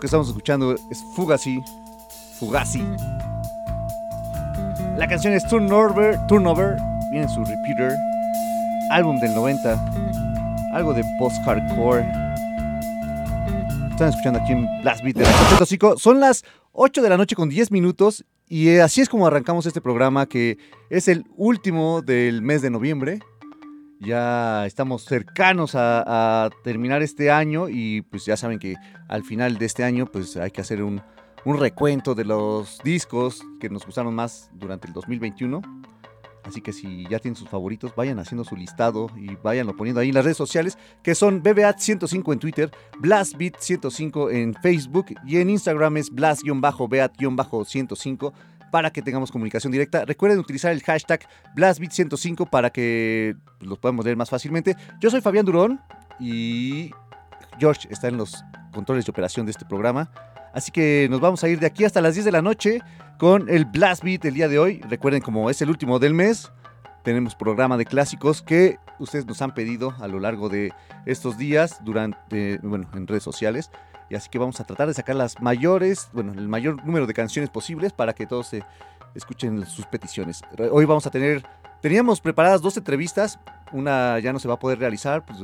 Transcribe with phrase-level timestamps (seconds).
[0.00, 1.60] Que estamos escuchando es Fugazi.
[2.38, 2.82] Fugazi.
[4.96, 6.76] La canción es Turnover, Turnover,
[7.10, 7.92] viene en su Repeater,
[8.90, 12.00] álbum del 90, algo de post-hardcore.
[13.90, 17.50] Están escuchando aquí en Blast Beat de la Son las 8 de la noche con
[17.50, 20.58] 10 minutos y eh, así es como arrancamos este programa que
[20.88, 23.20] es el último del mes de noviembre.
[24.00, 28.76] Ya estamos cercanos a, terminar este año y pues ya saben que
[29.10, 31.02] al final de este año pues hay que hacer un,
[31.44, 35.60] recuento de los discos que nos gustaron más durante el 2021.
[36.44, 40.08] Así que si ya tienen sus favoritos, vayan haciendo su listado y váyanlo poniendo ahí
[40.08, 45.98] en las redes sociales, que son BBAT105 en Twitter, BlastBeat105 en Facebook y en Instagram
[45.98, 48.32] es Blast-Beat-105
[48.70, 50.04] para que tengamos comunicación directa.
[50.04, 51.26] Recuerden utilizar el hashtag
[51.56, 54.76] BlastBeat105 para que los podamos leer más fácilmente.
[55.00, 55.80] Yo soy Fabián Durón
[56.18, 56.92] y
[57.58, 58.42] George está en los
[58.72, 60.10] controles de operación de este programa.
[60.52, 62.80] Así que nos vamos a ir de aquí hasta las 10 de la noche
[63.18, 64.80] con el Blast Beat del día de hoy.
[64.88, 66.50] Recuerden, como es el último del mes,
[67.02, 70.72] tenemos programa de clásicos que ustedes nos han pedido a lo largo de
[71.06, 73.70] estos días durante, bueno, en redes sociales.
[74.08, 77.14] Y así que vamos a tratar de sacar las mayores, bueno, el mayor número de
[77.14, 78.64] canciones posibles para que todos se
[79.14, 80.42] escuchen sus peticiones.
[80.70, 81.44] Hoy vamos a tener,
[81.80, 83.38] teníamos preparadas dos entrevistas,
[83.72, 85.38] una ya no se va a poder realizar, pues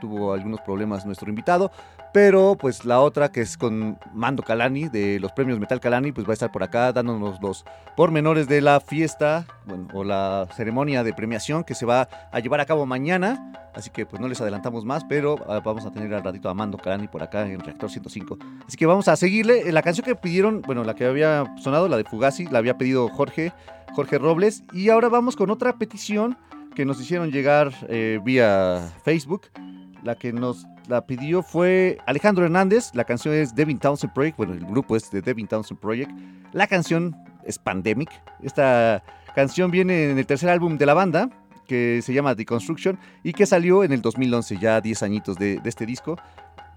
[0.00, 1.70] tuvo algunos problemas nuestro invitado,
[2.16, 6.26] pero pues la otra que es con Mando Calani de los premios Metal Calani, pues
[6.26, 9.44] va a estar por acá dándonos los pormenores de la fiesta
[9.92, 13.52] o la ceremonia de premiación que se va a llevar a cabo mañana.
[13.74, 16.54] Así que pues no les adelantamos más, pero ah, vamos a tener al ratito a
[16.54, 18.38] Mando Calani por acá en Reactor 105.
[18.66, 19.70] Así que vamos a seguirle.
[19.70, 23.10] La canción que pidieron, bueno, la que había sonado, la de Fugazi, la había pedido
[23.10, 23.52] Jorge,
[23.94, 24.64] Jorge Robles.
[24.72, 26.38] Y ahora vamos con otra petición
[26.74, 29.48] que nos hicieron llegar eh, vía Facebook.
[30.02, 32.90] La que nos la pidió fue Alejandro Hernández.
[32.94, 34.36] La canción es Devin Townsend Project.
[34.36, 36.10] Bueno, el grupo es de Devin Townsend Project.
[36.52, 38.10] La canción es Pandemic.
[38.42, 39.02] Esta
[39.34, 41.30] canción viene en el tercer álbum de la banda,
[41.66, 45.84] que se llama Deconstruction y que salió en el 2011, ya 10 añitos de este
[45.86, 46.16] disco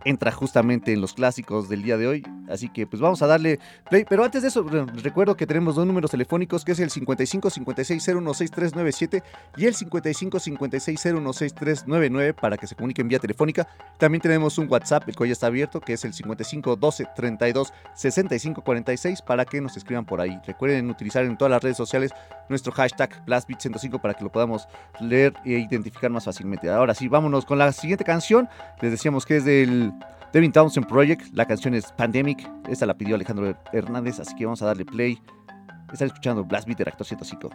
[0.06, 2.24] entra justamente en los clásicos del día de hoy.
[2.50, 3.60] Así que pues vamos a darle
[3.90, 4.06] play.
[4.08, 4.66] Pero antes de eso,
[5.04, 9.24] recuerdo que tenemos dos números telefónicos, que es el 55 56 016397
[9.58, 13.68] y el 55 56 016399 para que se comuniquen vía telefónica.
[13.98, 17.74] También tenemos un WhatsApp, el cual ya está abierto, que es el 55 12 32
[17.96, 20.40] 65 46 para que nos escriban por ahí.
[20.46, 22.12] Recuerden utilizar en todas las redes sociales
[22.50, 24.68] nuestro hashtag BlastBeat105 para que lo podamos
[25.00, 26.70] leer e identificar más fácilmente.
[26.70, 28.50] Ahora sí, vámonos con la siguiente canción.
[28.82, 29.94] Les decíamos que es del
[30.32, 31.34] Devin Townsend Project.
[31.34, 32.50] La canción es Pandemic.
[32.68, 35.20] Esta la pidió Alejandro Hernández, así que vamos a darle play.
[35.92, 37.50] Están escuchando Blast Beat de Reactor 105.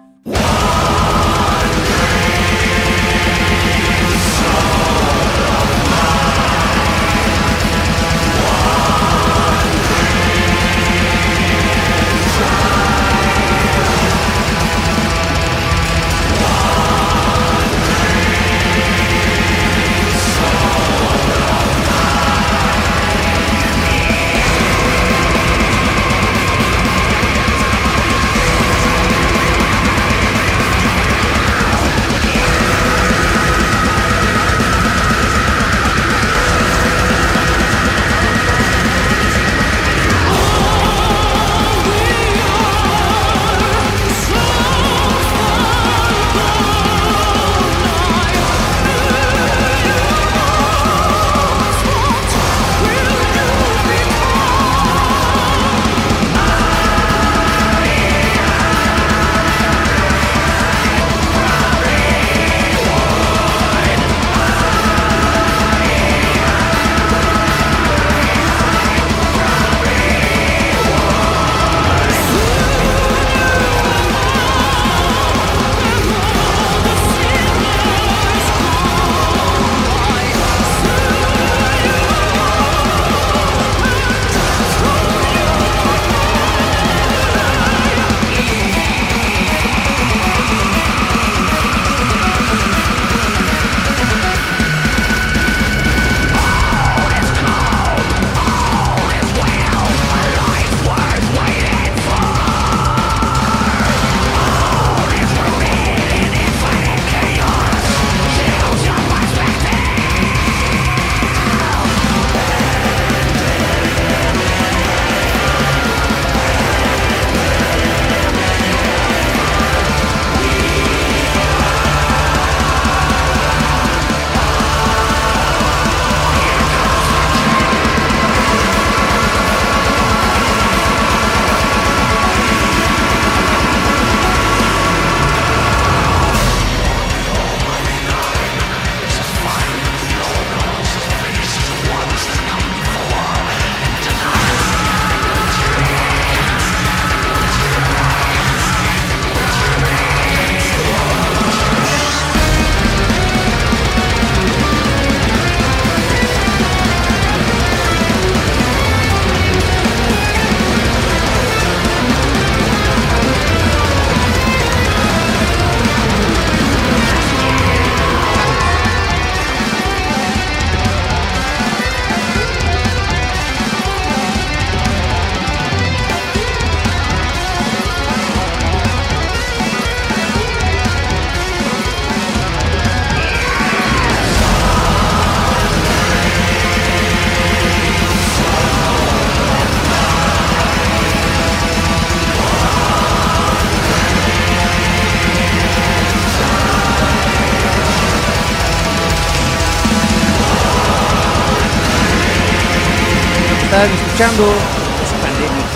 [204.15, 205.67] Escuchando es Pandemic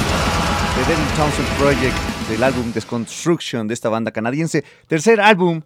[0.76, 1.96] de Devin Townsend Project
[2.28, 4.64] del álbum Desconstruction de esta banda canadiense.
[4.86, 5.62] Tercer álbum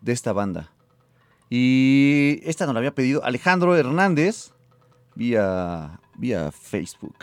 [0.00, 0.72] de esta banda.
[1.48, 4.50] Y esta nos la había pedido Alejandro Hernández
[5.14, 7.14] vía, vía Facebook.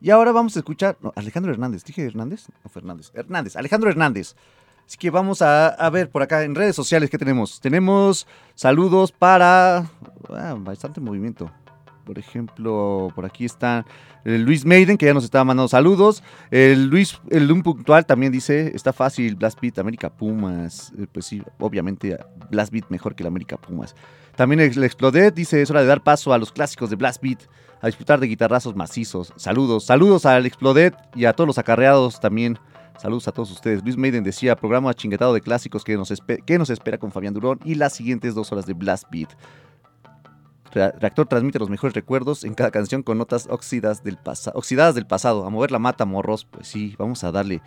[0.00, 0.98] Y ahora vamos a escuchar.
[1.14, 1.84] Alejandro Hernández.
[1.84, 2.46] ¿Dije Hernández?
[2.64, 3.12] No, Fernández.
[3.14, 3.54] Hernández.
[3.54, 4.34] Alejandro Hernández.
[4.84, 7.60] Así que vamos a, a ver por acá en redes sociales qué tenemos.
[7.60, 9.88] Tenemos saludos para.
[10.28, 11.52] Ah, bastante movimiento.
[12.08, 13.84] Por ejemplo, por aquí está el
[14.24, 16.22] Luis Maiden, que ya nos estaba mandando saludos.
[16.50, 20.92] El Luis, el un puntual también dice, está fácil, Blast Beat, América Pumas.
[20.98, 22.18] Eh, Pues sí, obviamente
[22.50, 23.94] Blast Beat mejor que la América Pumas.
[24.36, 27.40] También el Explodet dice, es hora de dar paso a los clásicos de Blast Beat,
[27.80, 29.32] a disfrutar de guitarrazos macizos.
[29.36, 32.58] Saludos, saludos al Explodet y a todos los acarreados también.
[32.98, 33.82] Saludos a todos ustedes.
[33.84, 36.12] Luis Maiden decía, programa chinguetado de clásicos que nos,
[36.44, 39.30] que nos espera con Fabián Durón y las siguientes dos horas de Blast Beat.
[40.72, 44.18] Re- Reactor transmite los mejores recuerdos en cada canción con notas oxidas del
[44.54, 45.44] oxidadas del pasado.
[45.46, 46.44] A mover la mata, morros.
[46.44, 47.62] Pues sí, vamos a darle.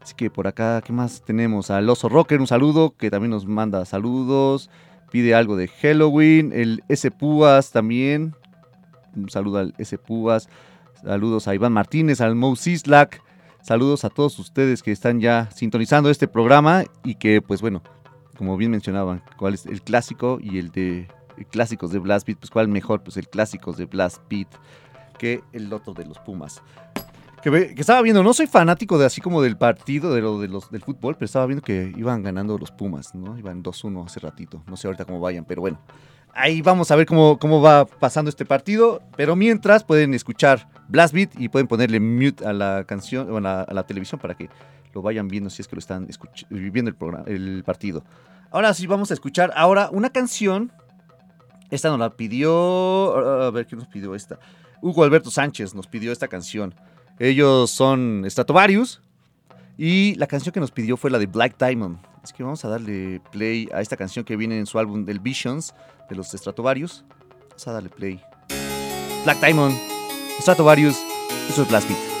[0.00, 1.70] Así que por acá, ¿qué más tenemos?
[1.70, 4.70] Al Oso Rocker, un saludo, que también nos manda saludos.
[5.10, 6.52] Pide algo de Halloween.
[6.52, 7.10] El S.
[7.10, 8.34] Púas también.
[9.16, 9.96] Un saludo al S.
[9.98, 10.48] Púas.
[11.02, 13.22] Saludos a Iván Martínez, al Mo Sislak.
[13.62, 17.82] Saludos a todos ustedes que están ya sintonizando este programa y que, pues bueno,
[18.36, 21.08] como bien mencionaban, cuál es el clásico y el de
[21.50, 24.48] clásicos de Blast Beat, pues cuál mejor, pues el clásicos de Blast Beat
[25.18, 26.62] que el otro de los Pumas.
[27.42, 30.48] Que, que estaba viendo, no soy fanático de así como del partido de lo de
[30.48, 33.38] los del fútbol, pero estaba viendo que iban ganando los Pumas, ¿no?
[33.38, 34.62] Iban 2-1 hace ratito.
[34.66, 35.78] No sé ahorita cómo vayan, pero bueno.
[36.36, 39.02] Ahí vamos a ver cómo, cómo va pasando este partido.
[39.16, 43.40] Pero mientras pueden escuchar Blast Beat y pueden ponerle mute a la canción o a
[43.72, 44.48] la, televisión para que
[44.94, 46.08] lo vayan viendo si es que lo están
[46.50, 48.04] viendo el, el partido.
[48.50, 50.72] Ahora sí vamos a escuchar ahora una canción.
[51.70, 53.16] Esta nos la pidió.
[53.16, 54.38] A ver quién nos pidió esta.
[54.82, 56.74] Hugo Alberto Sánchez nos pidió esta canción.
[57.18, 59.00] Ellos son Stratovarius.
[59.76, 61.98] Y la canción que nos pidió fue la de Black Diamond.
[62.22, 65.18] Así que vamos a darle play a esta canción que viene en su álbum del
[65.18, 65.74] Visions
[66.08, 67.04] de los Stratovarius.
[67.50, 68.20] Vamos a darle play.
[69.24, 69.76] Black Diamond,
[70.40, 70.96] Stratovarius,
[71.48, 72.13] eso es Blast Beat.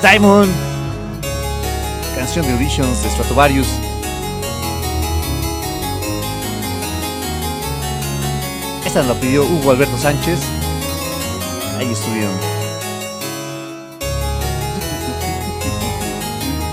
[0.00, 0.48] Black.
[2.16, 3.66] Canción de Auditions de Stratovarius.
[8.86, 10.40] Esta la pidió Hugo Alberto Sánchez.
[11.78, 12.32] Ahí estuvieron.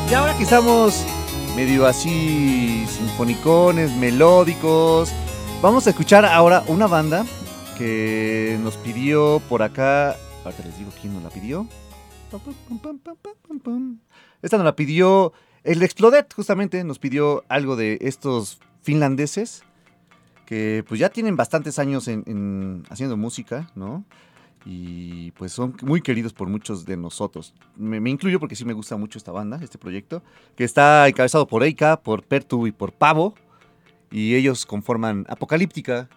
[0.09, 1.03] Y ahora que estamos
[1.55, 5.11] medio así sinfonicones, melódicos,
[5.61, 7.25] vamos a escuchar ahora una banda
[7.77, 10.15] que nos pidió por acá.
[10.45, 11.67] Ahorita les digo quién nos la pidió.
[14.41, 19.63] Esta nos la pidió el Explodet, justamente, nos pidió algo de estos finlandeses
[20.45, 24.03] que pues ya tienen bastantes años en, haciendo música, ¿no?
[24.65, 27.53] Y pues son muy queridos por muchos de nosotros.
[27.75, 30.23] Me, incluyo porque sí me gusta mucho esta banda, este proyecto,
[30.55, 33.35] que está encabezado por Eika, por Pertu y por Pavo.
[34.09, 36.09] Y ellos conforman Apocalíptica.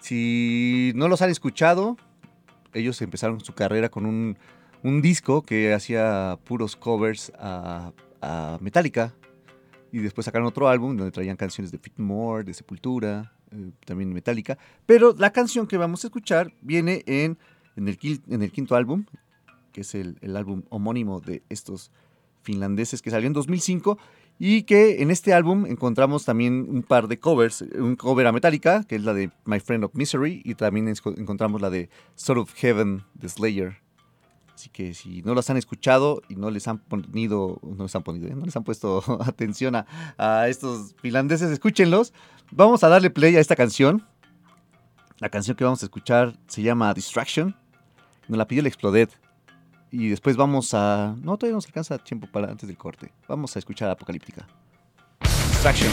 [0.00, 1.96] Si no los han escuchado,
[2.74, 4.36] ellos empezaron su carrera con un
[4.86, 7.92] un disco que hacía puros covers a,
[8.60, 9.14] Metallica.
[9.92, 14.12] Y después sacaron otro álbum donde traían canciones de Fit More, de Sepultura, eh, también
[14.12, 14.58] Metallica.
[14.84, 17.38] Pero la canción que vamos a escuchar viene en,
[17.76, 17.98] en, el,
[18.50, 19.04] quinto álbum,
[19.72, 21.92] que es el, álbum homónimo de estos
[22.42, 23.98] finlandeses que salió en 2005.
[24.38, 28.82] Y que en este álbum encontramos también un par de covers, un cover a Metallica,
[28.84, 32.52] que es la de My Friend of Misery, y también encontramos la de Sort of
[32.54, 33.85] Heaven, The Slayer.
[34.56, 38.02] Así que si no los han escuchado y no les han ponido, no les han
[38.02, 42.14] ponido, no les han puesto atención a, estos finlandeses, escúchenlos.
[42.50, 44.02] Vamos a darle play a esta canción.
[45.18, 47.54] La canción que vamos a escuchar se llama Distraction.
[48.28, 49.10] Nos la pidió el Explodet.
[49.90, 51.14] Y después vamos a.
[51.20, 53.12] No, todavía nos alcanza tiempo para antes del corte.
[53.28, 54.46] Vamos a escuchar Apocalíptica.
[55.50, 55.92] Distraction.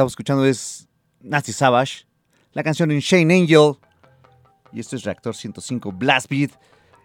[0.00, 0.88] Estamos escuchando es
[1.20, 2.06] Nasty Savage,
[2.54, 3.74] la canción Shane Angel,
[4.72, 6.52] y esto es Reactor 105 Blast Beat.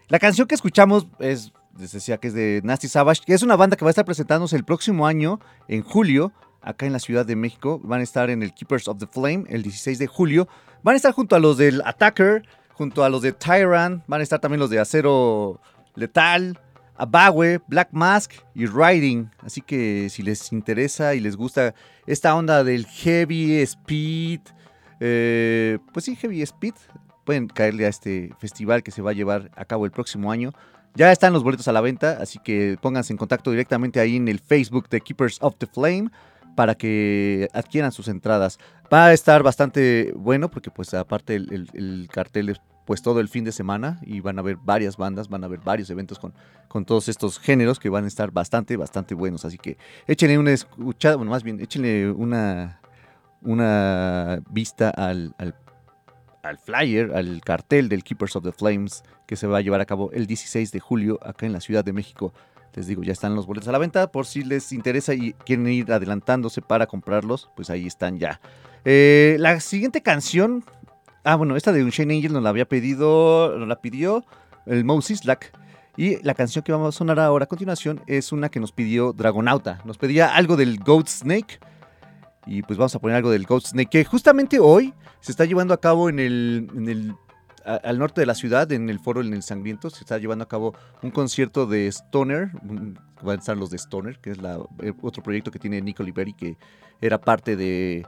[0.08, 3.54] La canción que escuchamos es, les decía que es de Nasty Savage, que es una
[3.54, 6.32] banda que va a estar presentándose el próximo año, en julio,
[6.62, 7.78] acá en la Ciudad de México.
[7.84, 10.48] Van a estar en el Keepers of the Flame el 16 de julio.
[10.82, 14.22] Van a estar junto a los del Attacker, junto a los de Tyrant, van a
[14.22, 15.60] estar también los de Acero
[15.96, 16.58] Letal,
[16.98, 19.30] Abawe, Black Mask y Riding.
[19.42, 21.74] Así que si les interesa y les gusta
[22.06, 24.40] esta onda del heavy speed,
[25.00, 26.74] eh, pues sí, heavy speed,
[27.24, 30.52] pueden caerle a este festival que se va a llevar a cabo el próximo año.
[30.94, 34.28] Ya están los boletos a la venta, así que pónganse en contacto directamente ahí en
[34.28, 36.10] el Facebook de Keepers of the Flame
[36.54, 38.58] para que adquieran sus entradas.
[38.90, 43.28] Va a estar bastante bueno porque pues aparte el, el cartel es pues todo el
[43.28, 46.32] fin de semana y van a haber varias bandas, van a haber varios eventos con,
[46.68, 49.44] con todos estos géneros que van a estar bastante, bastante buenos.
[49.44, 52.80] Así que échenle una escuchada, bueno, más bien, échenle una,
[53.42, 59.58] una vista al, al, flyer, al cartel del Keepers of the Flames que se va
[59.58, 62.32] a llevar a cabo el 16 de julio acá en la Ciudad de México.
[62.74, 64.12] Les digo, ya están los boletos a la venta.
[64.12, 68.38] Por si les interesa y quieren ir adelantándose para comprarlos, pues ahí están ya.
[68.84, 70.62] Eh, la siguiente canción
[71.28, 74.24] Ah, bueno, esta de Unchained Angel nos la había pedido, nos la pidió
[74.64, 75.52] el Moses Slack.
[75.96, 79.12] Y la canción que vamos a sonar ahora a continuación es una que nos pidió
[79.12, 79.80] Dragonauta.
[79.84, 81.58] Nos pedía algo del Goat Snake.
[82.46, 85.74] Y pues vamos a poner algo del Ghost Snake, que justamente hoy se está llevando
[85.74, 87.14] a cabo en el, en el
[87.64, 90.48] al norte de la ciudad, en el foro en el Sangriento, se está llevando a
[90.48, 92.52] cabo un concierto de Stoner.
[92.62, 96.34] Van a estar los de Stoner, que es eh, otro proyecto que tiene Nico Liberi,
[96.34, 96.56] que
[97.00, 98.06] era parte de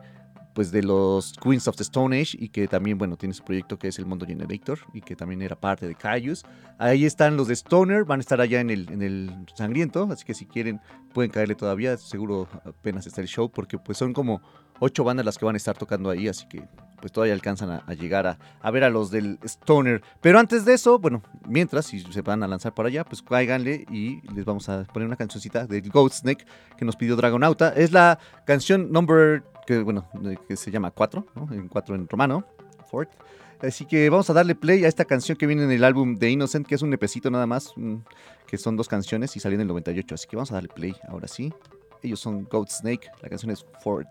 [0.59, 3.79] pues de los Queens of the Stone Age y que también, bueno, tiene su proyecto
[3.79, 6.45] que es el Mundo Generator y que también era parte de Caius.
[6.79, 10.25] Ahí están los de Stoner, van a estar allá en el, en el Sangriento, así
[10.25, 10.81] que si quieren
[11.15, 14.43] pueden caerle todavía, seguro apenas está el show, porque pues son como
[14.81, 16.63] ocho bandas las que van a estar tocando ahí, así que
[17.01, 20.03] pues todavía alcanzan a, llegar a, ver a los del Stoner.
[20.21, 23.87] Pero antes de eso, bueno, mientras, si se van a lanzar por allá, pues cáiganle
[23.91, 26.45] y les vamos a poner una cancioncita de Ghost Snake
[26.77, 27.71] que nos pidió Dragonauta.
[27.71, 30.09] Es la canción number, que bueno,
[30.47, 31.53] que se llama 4, ¿no?
[31.53, 32.45] En 4 en romano,
[32.91, 33.11] fourth.
[33.61, 36.31] Así que vamos a darle play a esta canción que viene en el álbum de
[36.31, 37.97] Innocent, que es un epecito nada más, mm,
[38.47, 40.15] que son dos canciones y salió en el 98.
[40.15, 41.53] Así que vamos a darle play ahora sí.
[42.03, 44.07] Ellos son Goat Snake, la canción es Ford.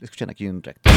[0.00, 0.92] Escuchan aquí en Reactor.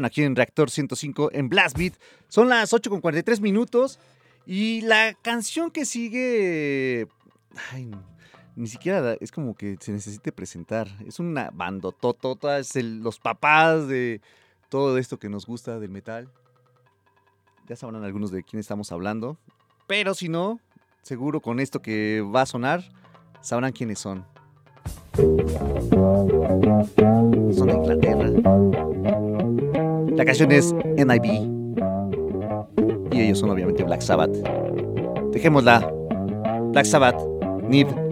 [0.00, 1.94] Aquí en Reactor 105 en Blast Beat.
[2.28, 3.98] Son las 8 con 43 minutos
[4.46, 7.06] y la canción que sigue...
[7.70, 7.90] Ay,
[8.56, 10.88] ni siquiera es como que se necesite presentar.
[11.06, 14.20] Es una bandototota, es los papás de
[14.68, 16.28] todo esto que nos gusta del metal.
[17.68, 19.38] Ya sabrán algunos de quién estamos hablando.
[19.86, 20.60] Pero si no,
[21.02, 22.82] seguro con esto que va a sonar,
[23.40, 24.26] sabrán quiénes son.
[25.14, 25.36] Son
[27.66, 28.30] de Inglaterra.
[30.16, 31.24] La canción es NIB.
[33.12, 34.32] Y ellos son obviamente Black Sabbath.
[35.32, 35.92] Dejémosla.
[36.72, 37.20] Black Sabbath,
[37.68, 38.11] Need.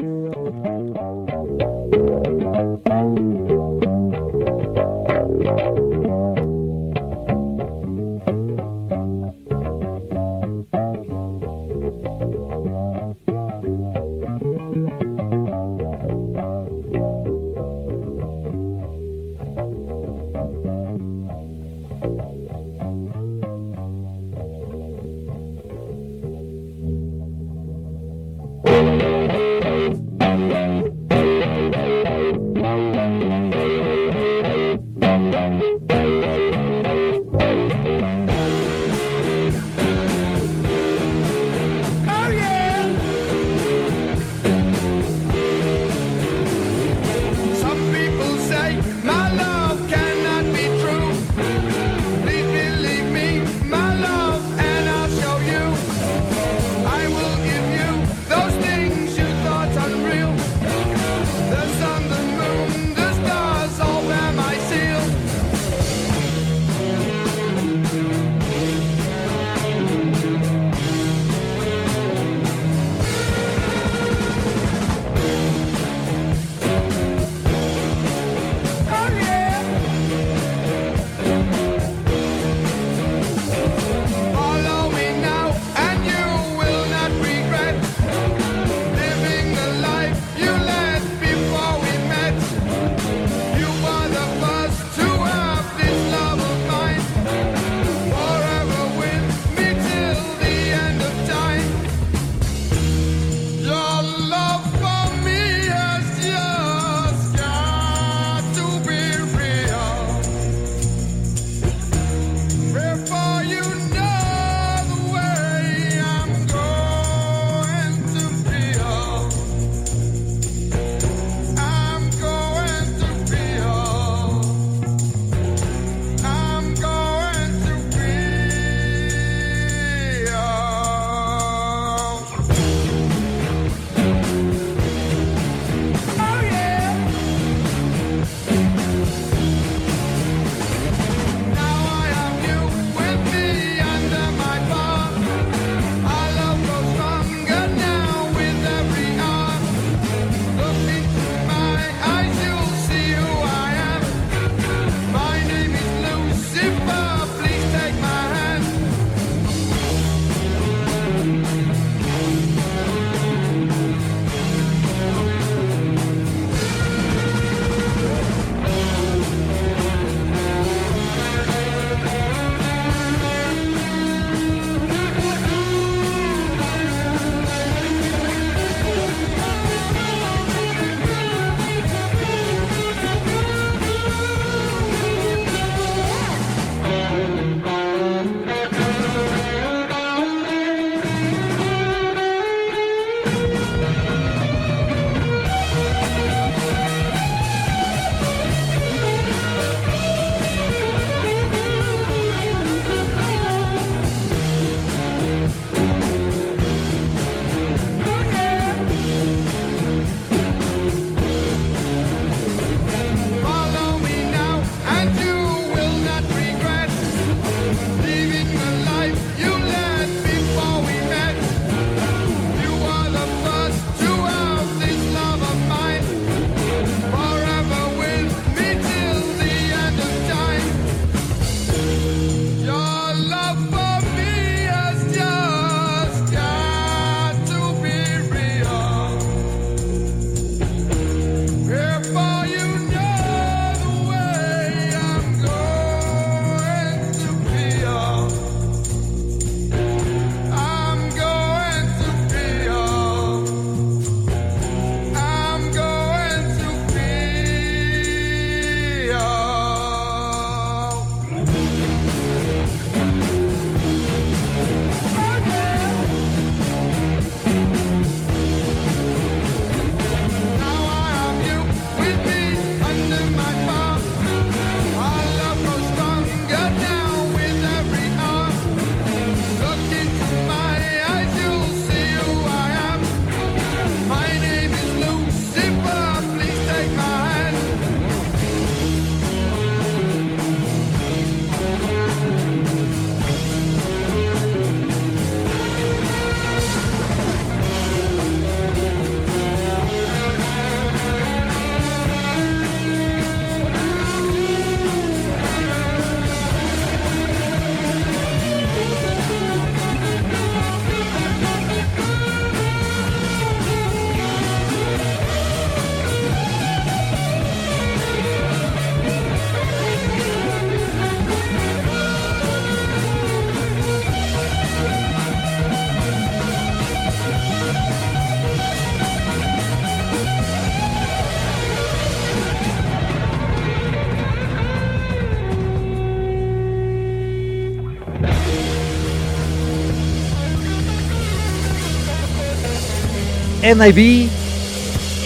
[343.75, 344.29] NIV.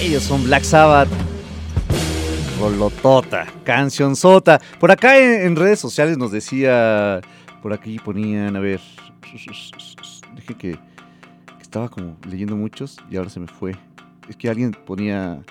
[0.02, 1.08] Ellos son Black Sabbath.
[2.60, 4.60] Rolotota, canción sota.
[4.78, 7.22] Por acá en, redes sociales nos decía,
[7.62, 8.80] por aquí ponían, a ver,
[10.36, 10.78] dije que,
[11.60, 13.74] estaba como leyendo muchos y ahora se me fue.
[14.28, 15.42] Es que alguien ponía,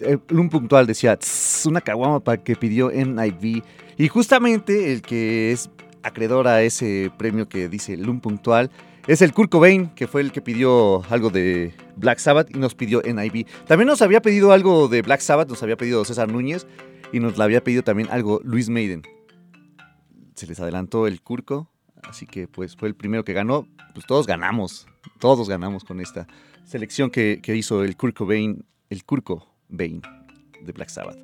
[0.00, 1.18] eh, un puntual decía,
[1.66, 3.62] una caguama para que pidió NIV.
[3.98, 5.68] Y justamente el que es
[6.02, 8.70] acreedor a ese premio que dice Lum puntual
[9.06, 12.74] es el Kurt Cobain, que fue el que pidió algo de Black Sabbath y nos
[12.74, 13.46] pidió NIV.
[13.66, 16.66] También nos había pedido algo de Black Sabbath, nos había pedido César Núñez
[17.12, 19.02] y nos la había pedido también algo Luis Maiden.
[20.34, 21.70] Se les adelantó el Curco,
[22.02, 23.68] así que pues fue el primero que ganó.
[23.94, 24.86] Pues todos ganamos,
[25.18, 26.26] todos ganamos con esta
[26.64, 30.02] selección que, hizo el Kurt Cobain, el Curco Bain
[30.62, 31.18] de Black Sabbath.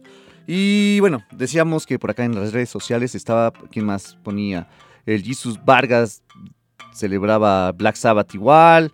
[0.47, 4.69] Y bueno, decíamos que por acá en las redes sociales estaba, ¿quién más ponía?
[5.05, 6.23] El Jesus Vargas
[6.93, 8.93] celebraba Black Sabbath igual.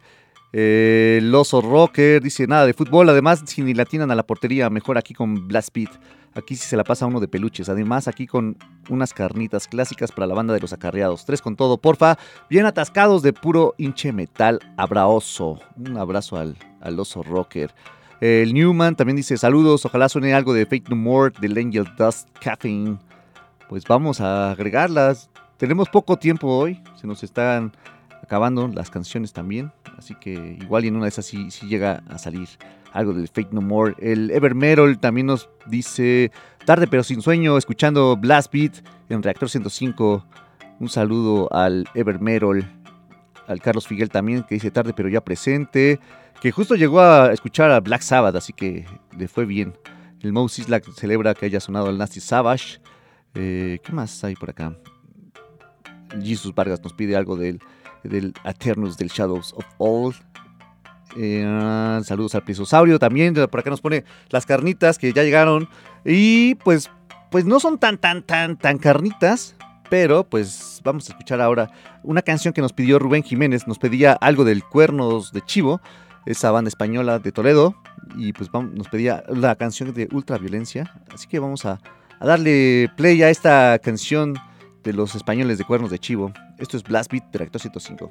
[0.53, 3.09] Eh, el oso rocker dice nada de fútbol.
[3.09, 5.90] Además, si ni latinan a la portería, mejor aquí con Blast Beat.
[6.34, 7.68] Aquí sí se la pasa uno de peluches.
[7.68, 8.57] Además, aquí con
[8.88, 11.26] unas carnitas clásicas para la banda de los acarreados.
[11.26, 12.18] Tres con todo, porfa.
[12.48, 15.61] Bien atascados de puro hinche metal abraoso.
[15.76, 17.74] Un abrazo al, al oso rocker.
[18.20, 19.84] El Newman también dice saludos.
[19.84, 22.98] Ojalá suene algo de Fake No More, del Angel Dust Caffeine.
[23.68, 25.28] Pues vamos a agregarlas.
[25.57, 26.80] Tenemos poco tiempo hoy.
[26.94, 27.72] Se nos están
[28.22, 29.72] acabando las canciones también.
[29.98, 32.48] Así que igual y en una de esas sí, llega a salir
[32.92, 33.94] algo del Fake No More.
[33.98, 36.30] El Ever Metal también nos dice
[36.64, 40.26] tarde pero sin sueño, escuchando Blast Beat en Reactor 105.
[40.80, 42.18] Un saludo al Ever
[43.48, 46.00] al Carlos Figuel también, que dice tarde pero ya presente.
[46.40, 48.84] Que justo llegó a escuchar a Black Sabbath, así que
[49.16, 49.74] le fue bien.
[50.20, 52.80] El Mouse Isla celebra que haya sonado el Nasty Savage.
[53.34, 54.76] Eh, ¿Qué más hay por acá?
[56.20, 57.60] Jesus Vargas nos pide algo del
[58.03, 60.14] del Aternus del Shadows of All.
[61.16, 63.34] Eh, saludos al Prisosaurio también.
[63.34, 65.68] Por acá nos pone las carnitas que ya llegaron.
[66.05, 66.90] Y pues,
[67.30, 69.55] pues no son tan, tan, tan, tan carnitas.
[69.90, 71.70] Pero pues vamos a escuchar ahora
[72.03, 73.66] una canción que nos pidió Rubén Jiménez.
[73.66, 75.82] Nos pedía algo del Cuernos de Chivo,
[76.24, 77.74] esa banda española de Toledo.
[78.16, 80.94] Y pues nos pedía la canción de Ultraviolencia.
[81.12, 81.78] Así que vamos a,
[82.20, 84.34] a darle play a esta canción
[84.82, 86.32] de los españoles de Cuernos de Chivo.
[86.58, 88.08] Esto es Blast Beat Directo 105.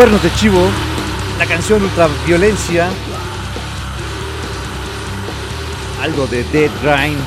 [0.00, 0.66] Cuernos de Chivo,
[1.38, 2.88] la canción Ultraviolencia,
[6.00, 7.20] algo de Dead Grind,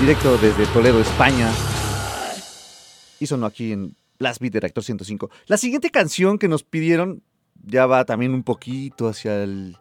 [0.00, 1.52] directo desde Toledo, España.
[3.20, 5.30] Y sonó aquí en Blast Beat de Reactor 105.
[5.46, 7.22] La siguiente canción que nos pidieron
[7.64, 9.76] ya va también un poquito hacia el.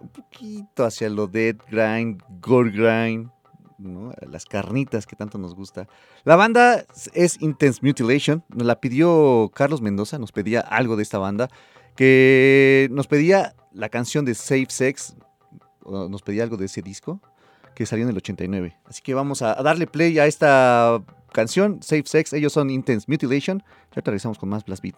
[0.00, 3.28] Un poquito hacia lo Dead Grind, Gore Grind,
[4.30, 5.88] las carnitas que tanto nos gusta.
[6.24, 11.18] La banda es Intense Mutilation, nos la pidió Carlos Mendoza, nos pedía algo de esta
[11.18, 11.48] banda,
[11.96, 15.16] que nos pedía la canción de Safe Sex,
[15.84, 17.20] nos pedía algo de ese disco,
[17.74, 18.76] que salió en el 89.
[18.84, 21.02] Así que vamos a, darle play a esta
[21.32, 23.62] canción, Safe Sex, ellos son Intense Mutilation,
[23.94, 24.96] ya regresamos con más Blast Beat,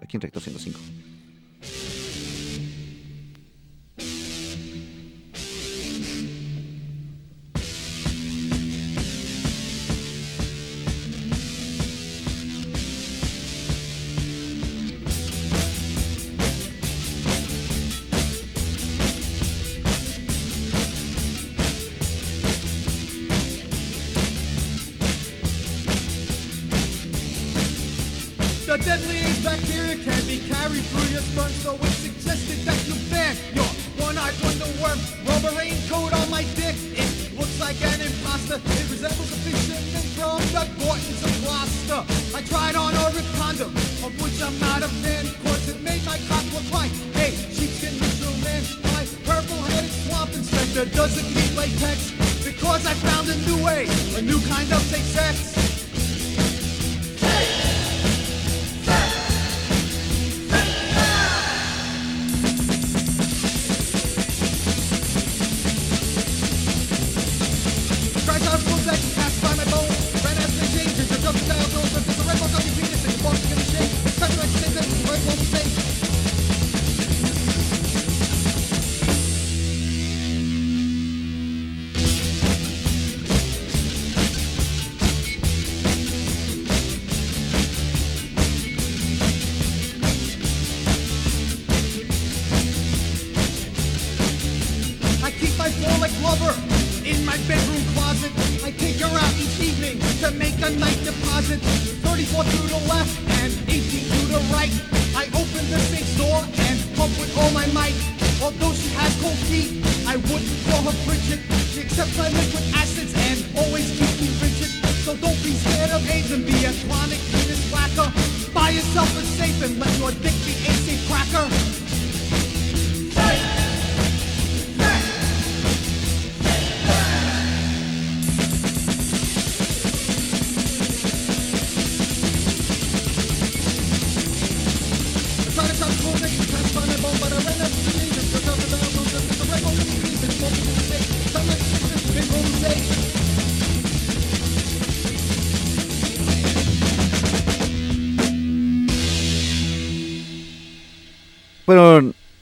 [0.00, 1.11] aquí en Rector 105.
[31.32, 33.64] so it suggested that you ban your
[34.04, 35.00] one-eyed wonder worm.
[35.24, 36.76] Rubber raincoat on my dick.
[36.92, 37.08] It
[37.38, 38.60] looks like an imposter.
[38.60, 42.00] It resembles a fisherman and from the Gortons of Gloucester.
[42.36, 43.72] I tried on a rip condom,
[44.04, 45.24] of which I'm not a fan.
[45.72, 47.96] It made my cock look like a sheepskin
[48.44, 48.62] man.
[48.92, 52.12] My purple-headed swamp inspector doesn't need latex.
[52.44, 55.71] Because I found a new way, a new kind of safe sex.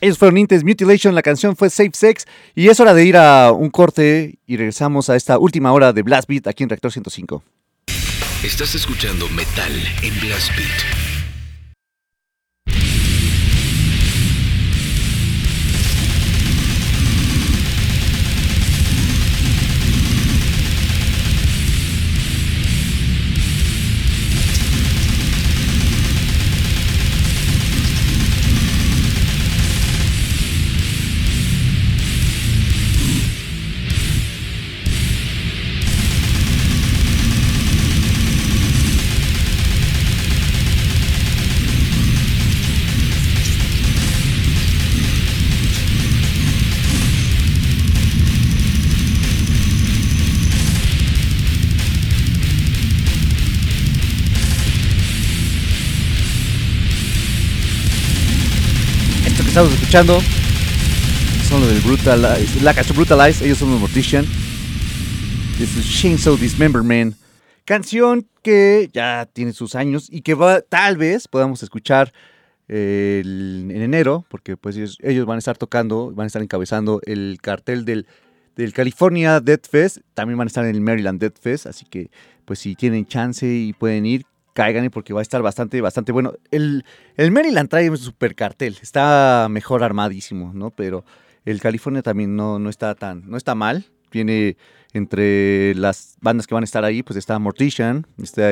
[0.01, 2.25] Ellos fueron Intense Mutilation, la canción fue Safe Sex
[2.55, 6.03] y es hora de ir a un corte y regresamos a esta última hora de
[6.03, 7.43] Blast Beat aquí en Reactor 105.
[8.43, 9.73] Estás escuchando Metal
[10.03, 11.00] en Blast Beat.
[59.61, 60.21] Estamos escuchando
[61.47, 64.25] son los del Brutalize, la canción Brutalize, ellos son los Mortician.
[65.59, 67.15] This is Chainsaw Dismemberment.
[67.67, 72.15] Canción que ya tiene sus años y que va, tal vez podamos escuchar
[72.69, 77.85] en enero, porque pues ellos, van a estar tocando, van a estar encabezando el cartel
[77.85, 78.07] del,
[78.57, 82.11] del California Death Fest, también van a estar en el Maryland Death Fest, así que
[82.47, 84.25] pues si tienen chance y pueden ir,
[84.55, 86.35] caigan porque va a estar bastante, bastante bueno.
[86.51, 86.85] El,
[87.17, 90.71] el Maryland trae un super cartel, está mejor armadísimo, ¿no?
[90.71, 91.05] Pero
[91.45, 93.87] el California también no, no está tan, no está mal.
[94.13, 94.57] Viene
[94.93, 98.51] entre las bandas que van a estar ahí, pues está Mortician, está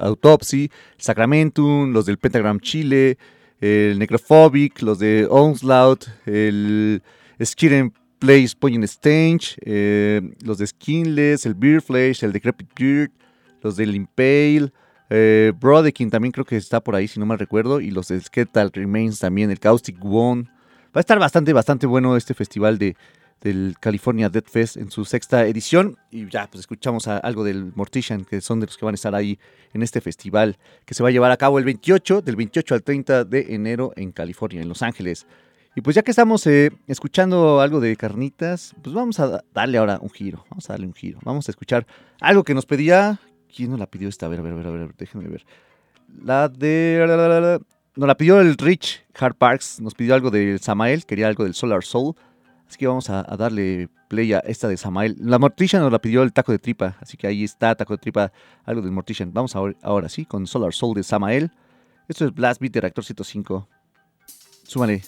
[0.00, 3.16] Autopsy, Sacramentum, los del Pentagram Chile,
[3.60, 7.02] el Necrophobic, los de Onslaught, el
[7.42, 13.10] Skiren Place Point Stange, eh, los de Skinless, el Beer Flesh, el Decrepit Beard,
[13.62, 14.70] los del Impale,
[15.10, 18.20] eh, Brodekin también creo que está por ahí, si no mal recuerdo, y los de
[18.20, 20.44] Skeletal Remains también, el Caustic One.
[20.86, 22.96] Va a estar bastante, bastante bueno este festival de,
[23.40, 25.96] del California Dead Fest en su sexta edición.
[26.10, 29.14] Y ya, pues escuchamos algo del Mortician, que son de los que van a estar
[29.14, 29.38] ahí
[29.72, 32.82] en este festival, que se va a llevar a cabo el 28, del 28 al
[32.82, 35.26] 30 de enero en California, en Los Ángeles.
[35.74, 39.98] Y pues ya que estamos eh, escuchando algo de carnitas, pues vamos a darle ahora
[40.02, 40.44] un giro.
[40.50, 41.20] Vamos a darle un giro.
[41.22, 41.86] Vamos a escuchar
[42.20, 43.20] algo que nos pedía.
[43.54, 44.26] ¿Quién nos la pidió esta?
[44.26, 45.44] A ver, a ver, a ver, a ver déjenme ver.
[46.22, 47.60] La de.
[47.96, 49.80] Nos la pidió el Rich Hard Parks.
[49.80, 51.04] Nos pidió algo del Samael.
[51.04, 52.14] Quería algo del Solar Soul.
[52.68, 55.16] Así que vamos a, darle play a esta de Samael.
[55.20, 56.96] La Mortician nos la pidió el taco de tripa.
[57.00, 58.30] Así que ahí está, taco de tripa,
[58.64, 59.32] algo del Mortician.
[59.32, 61.50] Vamos ahora, ahora sí con Solar Soul de Samael.
[62.08, 63.68] Esto es Blast Beat de Reactor 105.
[64.64, 65.02] Súmale.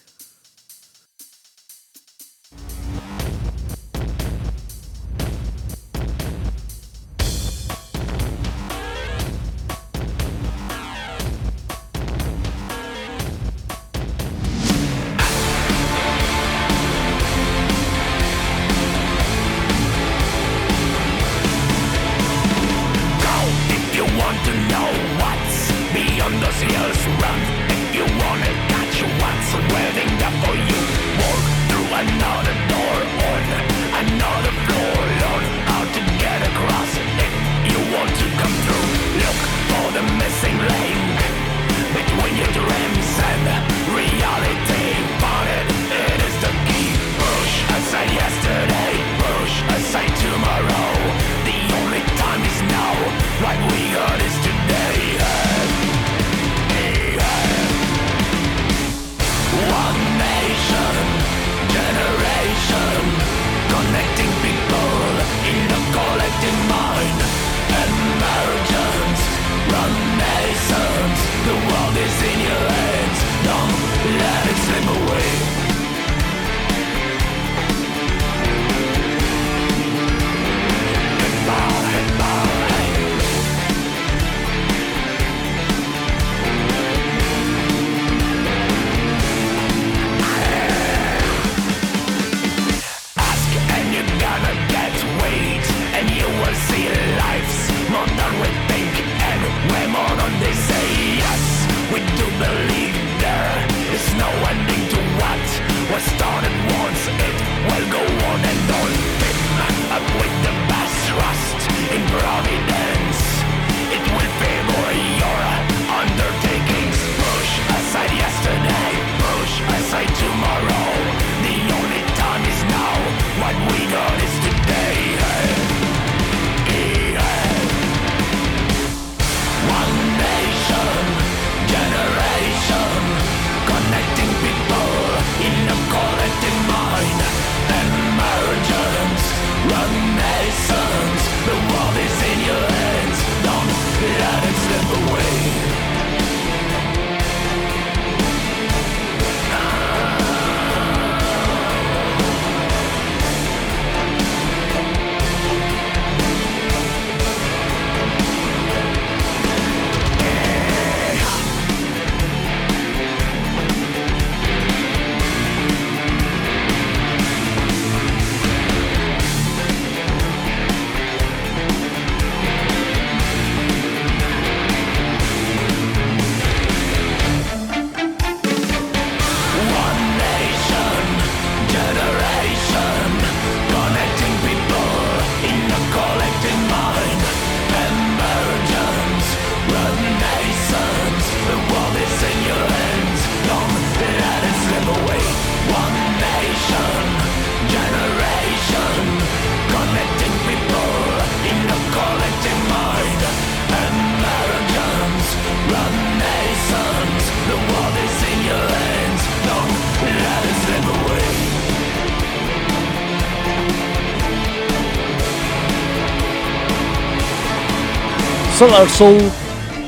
[218.60, 219.22] Solar Soul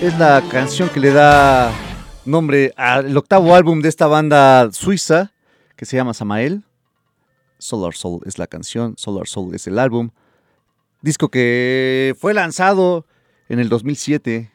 [0.01, 1.71] es la canción que le da
[2.25, 5.35] nombre al octavo álbum de esta banda suiza
[5.77, 6.65] que se llama Samael.
[7.59, 10.09] Solar Soul es la canción, Solar Soul es el álbum.
[11.03, 13.05] Disco que fue lanzado
[13.51, 14.51] en el 2007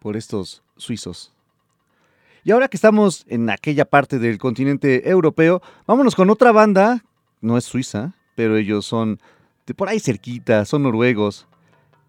[0.00, 1.32] por estos suizos.
[2.42, 7.04] Y ahora que estamos en aquella parte del continente europeo, vámonos con otra banda,
[7.40, 9.20] no es suiza, pero ellos son
[9.68, 11.46] de por ahí cerquita, son noruegos.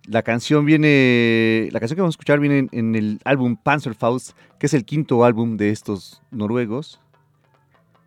[0.08, 4.66] La canción viene, la canción que vamos a escuchar viene en, el álbum Panzerfaust, que
[4.66, 6.99] es el quinto álbum de estos noruegos.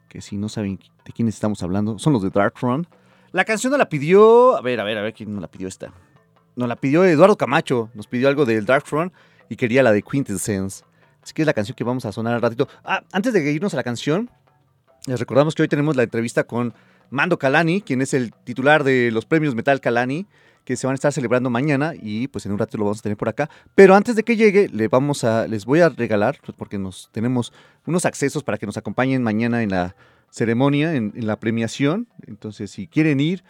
[0.09, 2.85] Que si no saben de quién estamos hablando, son los de Darkthrone.
[3.33, 5.69] La canción nos la pidió, a ver, a ver, a ver quién nos la pidió
[5.69, 5.93] esta.
[6.55, 9.11] Nos la pidió Eduardo Camacho, nos pidió algo del Darkthrone
[9.49, 10.85] y quería la de Quintessence.
[11.23, 12.69] Así que es la canción que vamos a sonar al ratito.
[12.85, 14.31] Ah, antes de irnos a la canción,
[15.07, 16.75] les recordamos que hoy tenemos la entrevista con
[17.11, 20.27] Mando Calani, quien es el titular de los premios Metal Calani,
[20.67, 23.03] que se van a estar celebrando mañana y pues en un rato lo vamos a
[23.03, 23.49] tener por acá.
[23.77, 27.09] Pero antes de que llegue, le vamos a, les voy a regalar, pues, porque nos
[27.13, 27.53] tenemos
[27.87, 29.95] unos accesos para que nos acompañen mañana en la
[30.29, 32.09] ceremonia, en, la premiación.
[32.27, 33.45] Entonces, si quieren ir,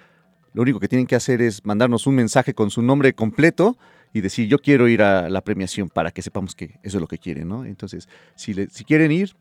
[0.52, 3.78] lo único que tienen que hacer es mandarnos un mensaje con su nombre completo
[4.12, 7.08] y decir yo quiero ir a la premiación para que sepamos que eso es lo
[7.08, 7.64] que quieren, ¿no?
[7.64, 9.34] Entonces, si, si quieren ir,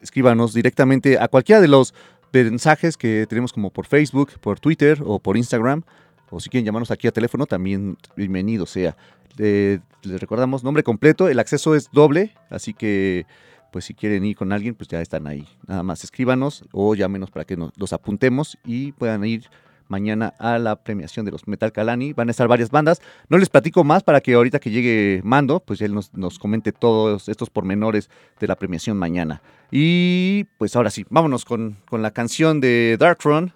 [0.00, 1.92] escríbanos directamente a cualquiera de los
[2.32, 5.82] mensajes que tenemos como por Facebook, por Twitter o por Instagram.
[6.30, 8.96] O si quieren llamarnos aquí a teléfono, también bienvenido sea.
[9.36, 9.80] les
[10.20, 13.26] recordamos, nombre completo, el acceso es doble, así que
[13.72, 15.46] pues si quieren ir con alguien, pues ya están ahí.
[15.66, 19.48] Nada más escríbanos o llámenos para que nos, los apuntemos y puedan ir
[19.90, 22.12] mañana a la premiación de los Metal Calani.
[22.12, 23.00] Van a estar varias bandas.
[23.28, 26.72] No les platico más para que ahorita que llegue Mando, pues él nos, nos comente
[26.72, 28.08] todos estos pormenores
[28.38, 29.42] de la premiación mañana.
[29.70, 33.52] Y pues ahora sí, vámonos con, con la canción de Darktron.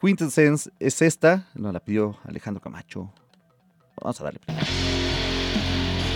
[0.00, 3.12] Quintessence es esta, nos la pidió Alejandro Camacho.
[4.00, 4.40] Vamos a darle.
[4.48, 6.09] my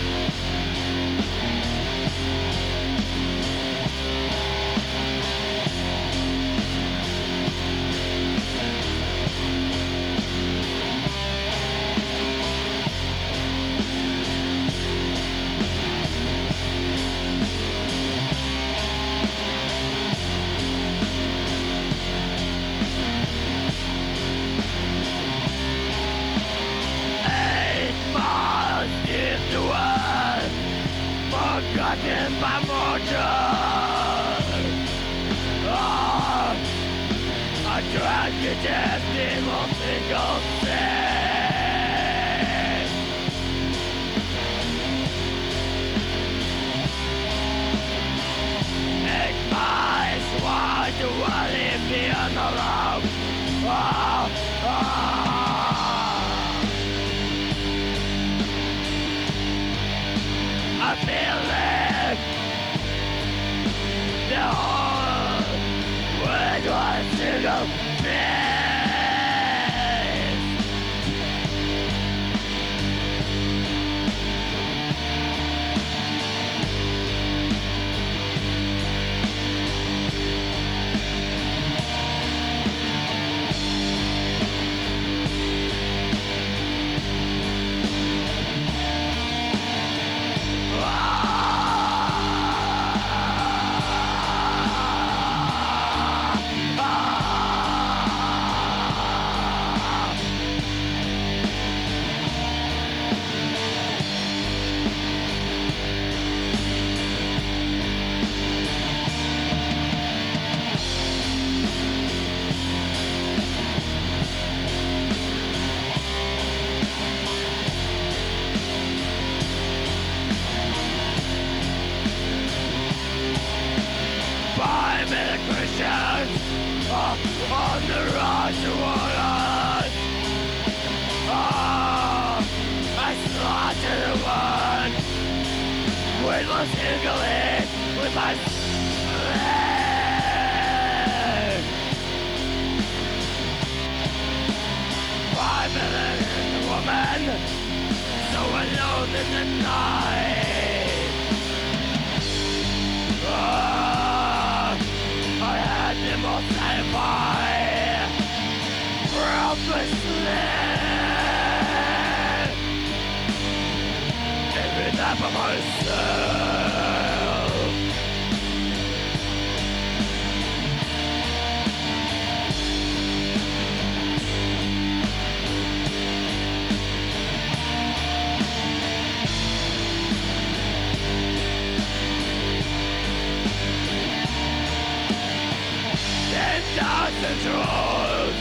[187.27, 188.35] the truth.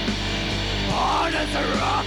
[0.93, 2.07] Honest rock,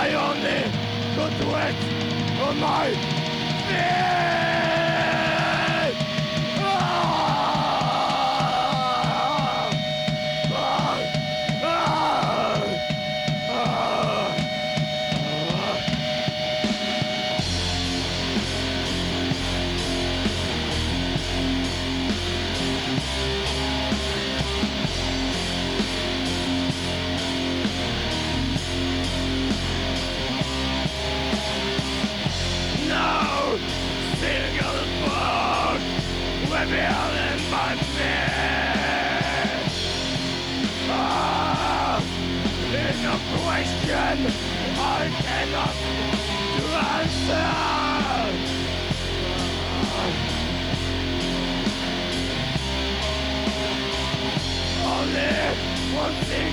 [0.00, 0.62] I only
[1.16, 1.74] got wet
[2.40, 2.90] on oh my.
[3.66, 4.37] Feet.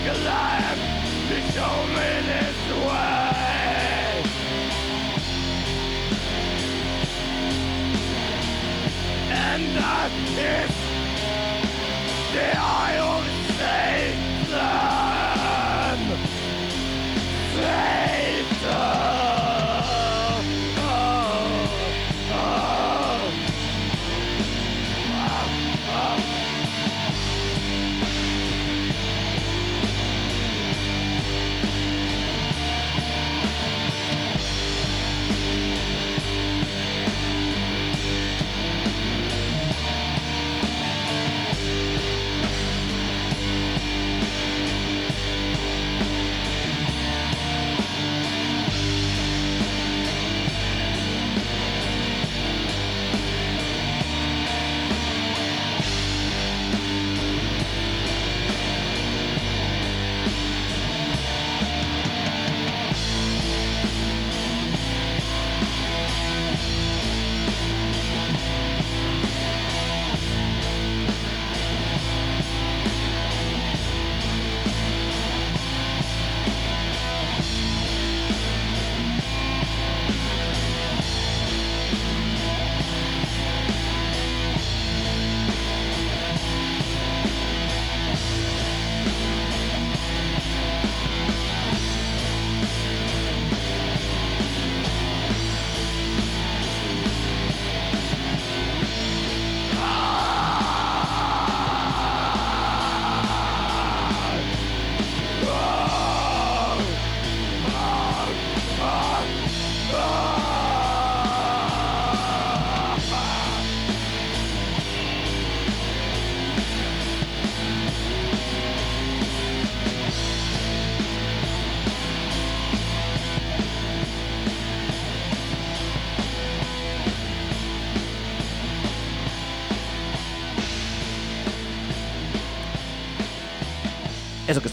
[0.07, 2.54] One single life to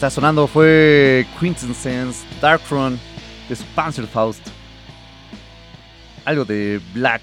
[0.03, 2.99] está sonando fue Quintessence Darkthrone
[3.49, 4.45] de su Panzerfaust.
[6.25, 7.23] Algo de Black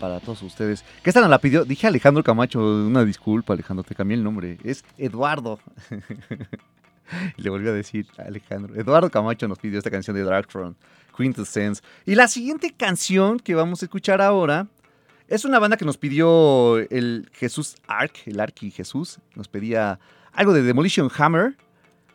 [0.00, 0.82] para todos ustedes.
[1.02, 1.66] ¿Qué esta nos la pidió?
[1.66, 4.56] Dije Alejandro Camacho, una disculpa Alejandro, te cambié el nombre.
[4.64, 5.60] Es Eduardo.
[7.36, 8.74] Le volví a decir Alejandro.
[8.74, 10.76] Eduardo Camacho nos pidió esta canción de Darkthrone,
[11.14, 11.82] Quintessence.
[12.06, 14.66] Y la siguiente canción que vamos a escuchar ahora
[15.28, 19.18] es una banda que nos pidió el Jesús Ark, el Arki Jesús.
[19.34, 20.00] Nos pedía
[20.34, 21.56] algo de Demolition Hammer.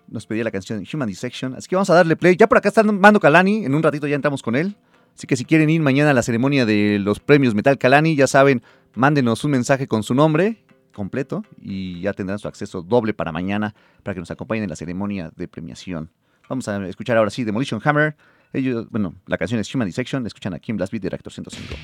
[0.07, 1.53] Nos pedía la canción Human Dissection.
[1.55, 2.35] Así que vamos a darle play.
[2.35, 3.65] Ya por acá está Mando Kalani.
[3.65, 4.75] En un ratito ya entramos con él.
[5.15, 8.25] Así que si quieren ir mañana a la ceremonia de los premios Metal Kalani, ya
[8.25, 8.61] saben,
[8.95, 10.63] mándenos un mensaje con su nombre
[10.93, 14.75] completo y ya tendrán su acceso doble para mañana para que nos acompañen en la
[14.75, 16.09] ceremonia de premiación.
[16.47, 18.15] Vamos a escuchar ahora sí Demolition Hammer.
[18.53, 20.25] Ellos, bueno, la canción es Human Dissection.
[20.25, 21.75] Escuchan aquí en Blast Beat Director 105.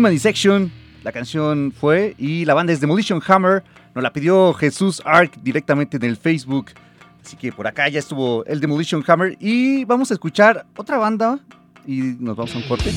[0.00, 0.72] Human Dissection,
[1.04, 3.62] la canción fue, y la banda es Demolition Hammer,
[3.94, 6.70] nos la pidió Jesús Ark directamente en el Facebook.
[7.22, 11.38] Así que por acá ya estuvo el Demolition Hammer y vamos a escuchar otra banda
[11.86, 12.94] y nos vamos a un corte.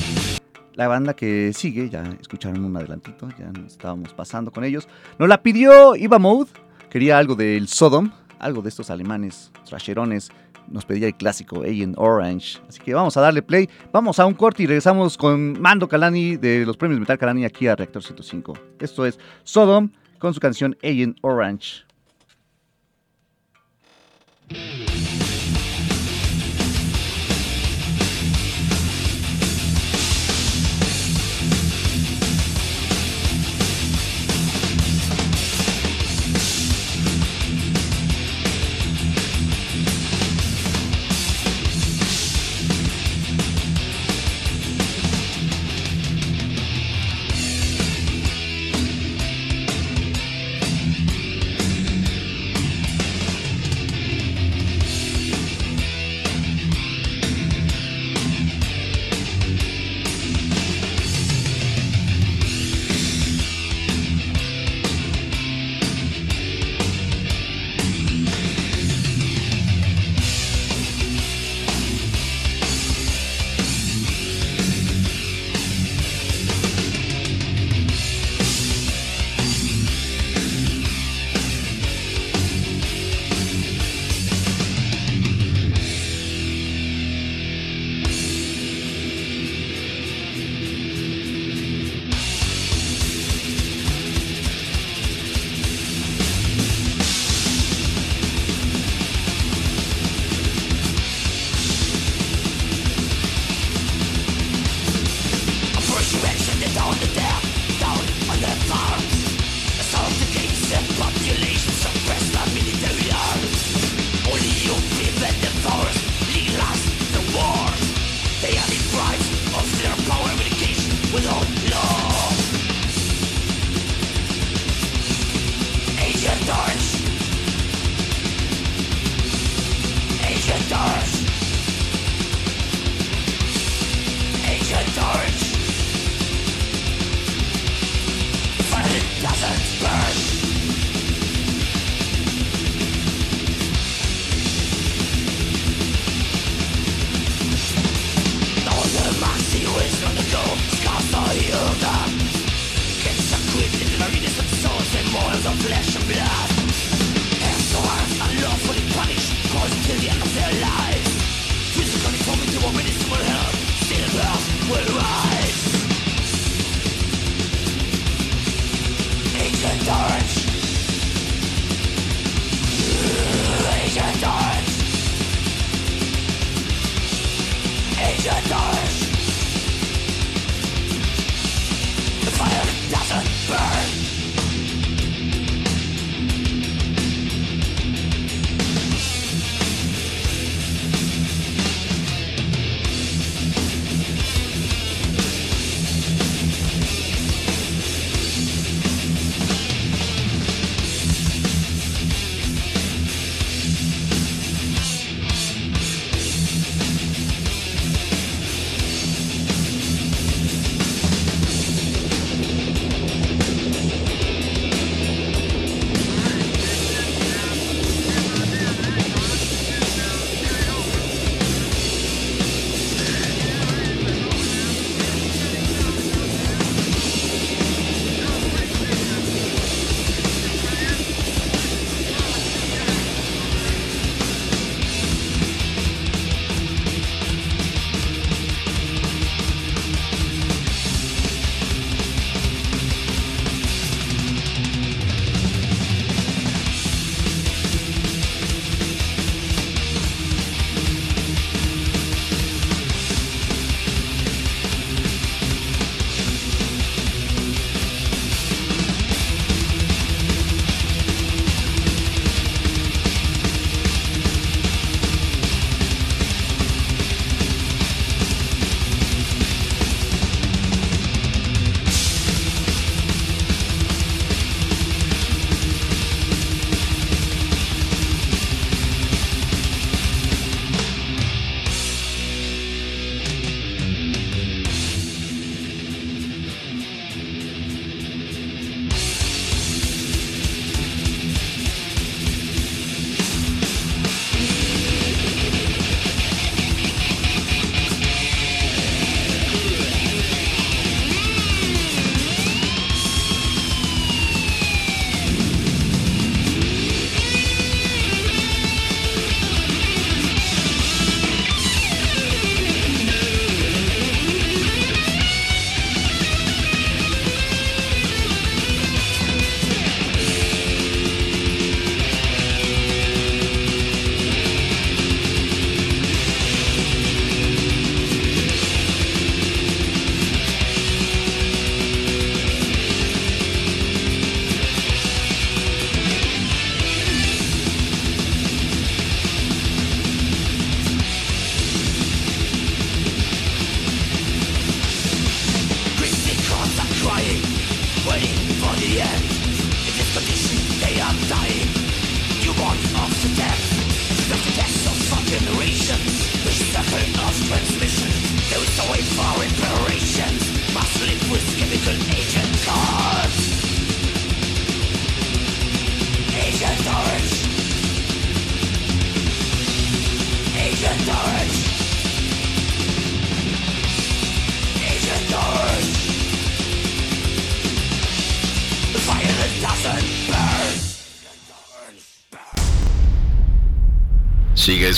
[0.76, 4.88] La banda que sigue, ya escucharon un adelantito, ya nos estábamos pasando con ellos.
[5.18, 6.52] Nos la pidió Iva Mode,
[6.88, 10.30] quería algo del Sodom, algo de estos alemanes, trasherones
[10.68, 12.58] nos pedía el clásico Agent Orange.
[12.68, 13.68] Así que vamos a darle play.
[13.92, 17.66] Vamos a un corte y regresamos con Mando Calani de los premios Metal Calani aquí
[17.66, 18.54] a Reactor 105.
[18.80, 21.84] Esto es Sodom con su canción Agent Orange.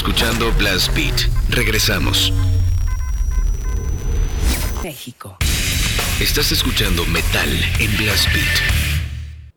[0.06, 1.28] Escuchando Blast Beat.
[1.50, 2.32] Regresamos.
[4.84, 5.36] México.
[6.20, 7.48] Estás escuchando Metal
[7.80, 8.86] en Blast Beat.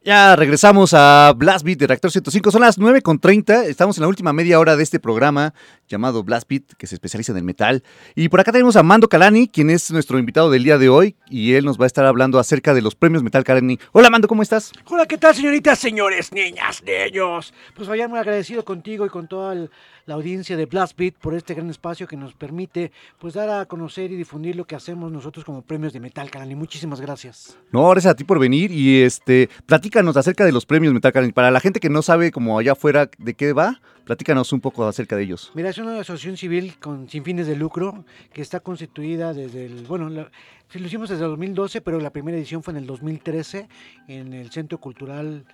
[0.04, 2.50] Ya regresamos a Blast Beat de Reactor 105.
[2.50, 3.66] Son las 9.30.
[3.66, 5.54] Estamos en la última media hora de este programa
[5.88, 7.84] llamado Blast Beat, que se especializa en el metal.
[8.16, 11.16] Y por acá tenemos a Mando Calani, quien es nuestro invitado del día de hoy.
[11.30, 13.78] Y él nos va a estar hablando acerca de los premios Metal Calani.
[13.92, 14.72] Hola Mando, ¿cómo estás?
[14.86, 17.54] Hola, ¿qué tal, señoritas, señores, niñas, niños?
[17.76, 19.70] Pues vaya muy agradecido contigo y con toda el-
[20.10, 23.66] la audiencia de Blast Beat por este gran espacio que nos permite pues dar a
[23.68, 26.52] conocer y difundir lo que hacemos nosotros como premios de Metal Canal.
[26.52, 27.56] Y muchísimas gracias.
[27.72, 28.72] No, gracias a ti por venir.
[28.72, 31.32] Y este, platícanos acerca de los premios Metal Calani.
[31.32, 34.88] Para la gente que no sabe como allá afuera de qué va, platícanos un poco
[34.88, 35.52] acerca de ellos.
[35.54, 38.04] Mira, es una asociación civil con sin fines de lucro
[38.34, 40.32] que está constituida desde el, bueno, la-
[40.74, 43.68] lo hicimos desde el 2012, pero la primera edición fue en el 2013
[44.08, 45.46] en el Centro Cultural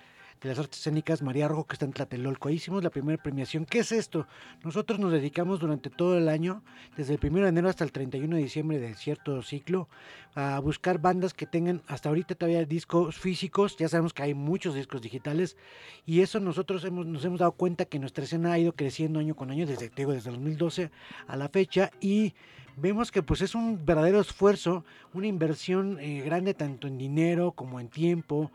[0.46, 2.48] de las Artes Escénicas María Rojo, que está en Tlatelolco.
[2.48, 3.64] Ahí hicimos la primera premiación.
[3.64, 4.28] ¿Qué es esto?
[4.62, 6.62] Nosotros nos dedicamos durante todo el año,
[6.96, 9.88] desde el 1 de enero hasta el 31 de diciembre de cierto ciclo,
[10.36, 13.76] a buscar bandas que tengan hasta ahorita todavía discos físicos.
[13.76, 15.56] Ya sabemos que hay muchos discos digitales
[16.04, 19.34] y eso nosotros hemos, nos hemos dado cuenta que nuestra escena ha ido creciendo año
[19.34, 20.90] con año, desde, digo, desde el 2012
[21.26, 22.34] a la fecha y
[22.76, 27.80] vemos que pues es un verdadero esfuerzo, una inversión eh, grande tanto en dinero como
[27.80, 28.52] en tiempo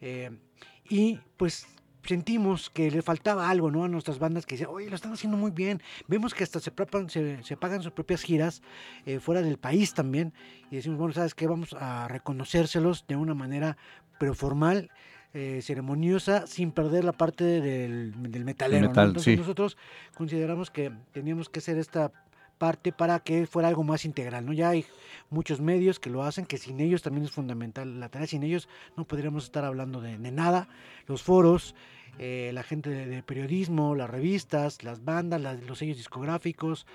[0.00, 0.30] eh,
[0.92, 1.66] y pues
[2.04, 3.84] sentimos que le faltaba algo ¿no?
[3.84, 5.80] a nuestras bandas que decían, oye, lo están haciendo muy bien.
[6.06, 8.60] Vemos que hasta se, pagan, se, se pagan sus propias giras
[9.06, 10.34] eh, fuera del país también.
[10.70, 11.46] Y decimos, bueno, ¿sabes qué?
[11.46, 13.78] Vamos a reconocérselos de una manera,
[14.18, 14.90] pero formal,
[15.32, 18.82] eh, ceremoniosa, sin perder la parte del, del metalero.
[18.82, 18.88] ¿no?
[18.88, 19.36] metal, Entonces sí.
[19.38, 19.78] nosotros
[20.14, 22.12] consideramos que teníamos que hacer esta
[22.62, 24.52] parte para que fuera algo más integral, ¿no?
[24.52, 24.86] Ya hay
[25.30, 28.68] muchos medios que lo hacen, que sin ellos también es fundamental la tarea, sin ellos
[28.96, 30.68] no podríamos estar hablando de, nada,
[31.08, 31.74] los foros,
[32.20, 36.86] eh, la gente de, periodismo, las revistas, las bandas, los sellos discográficos,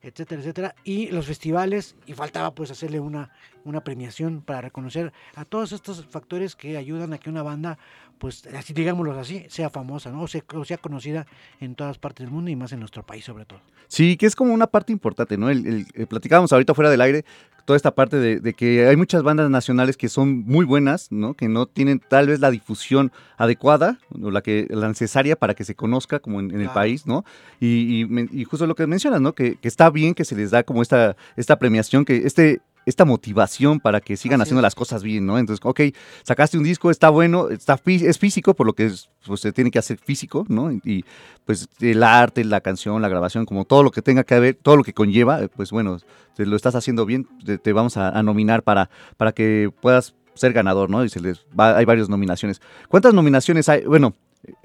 [0.00, 3.32] etcétera, etcétera, y los festivales, y faltaba pues hacerle una,
[3.64, 7.78] una premiación para reconocer a todos estos factores que ayudan a que una banda,
[8.18, 10.22] pues así digámoslo así, sea famosa, ¿no?
[10.22, 11.26] O sea, o sea conocida
[11.60, 13.60] en todas partes del mundo y más en nuestro país sobre todo.
[13.88, 15.48] Sí, que es como una parte importante, ¿no?
[15.50, 17.24] El, el- eh, platicábamos ahorita fuera del aire,
[17.64, 21.34] toda esta parte de, de que hay muchas bandas nacionales que son muy buenas, ¿no?
[21.34, 25.64] Que no tienen tal vez la difusión adecuada o la que la necesaria para que
[25.64, 26.74] se conozca como en, en el Claro.
[26.74, 27.24] país, ¿no?
[27.60, 29.34] Y, y men- y justo lo que mencionas, ¿no?
[29.34, 33.04] Que, que está bien que se les da como esta, esta premiación, que este esta
[33.04, 34.62] motivación para que sigan Así haciendo es.
[34.62, 35.38] las cosas bien, ¿no?
[35.38, 35.80] Entonces, ok,
[36.22, 39.70] sacaste un disco, está bueno, está es físico, por lo que es, pues, se tiene
[39.72, 40.70] que hacer físico, ¿no?
[40.72, 41.04] Y,
[41.44, 44.76] pues el arte, la canción, la grabación, como todo lo que tenga que ver, todo
[44.76, 45.98] lo que conlleva, eh, pues bueno,
[46.34, 50.14] te lo estás haciendo bien, te, te vamos a, a nominar para, para que puedas
[50.34, 51.04] ser ganador, ¿no?
[51.04, 52.60] Y se les va- hay varias nominaciones.
[52.88, 53.84] ¿Cuántas nominaciones hay?
[53.84, 54.14] Bueno,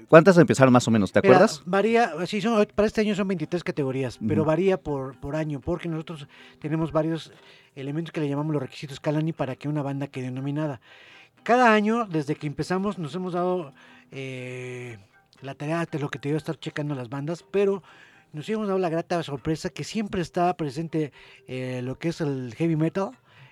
[0.08, 1.12] ¿cuántas empezaron más o menos?
[1.12, 1.62] ¿Te Mira, acuerdas?
[1.66, 4.48] varía, sí, son, para este año son 23 categorías, pero Ujú.
[4.48, 6.26] varía por, por año, porque nosotros
[6.60, 7.32] tenemos varios
[7.74, 10.80] elementos que le llamamos los requisitos Calani para que una banda quede nominada.
[11.42, 13.72] Cada año, desde que empezamos, nos hemos dado
[14.10, 14.98] eh,
[15.40, 17.82] la tarea de lo que te iba a estar checando las bandas, pero
[18.32, 21.12] nos hemos dado la grata sorpresa que siempre está presente
[21.48, 23.10] eh, lo que es el heavy metal,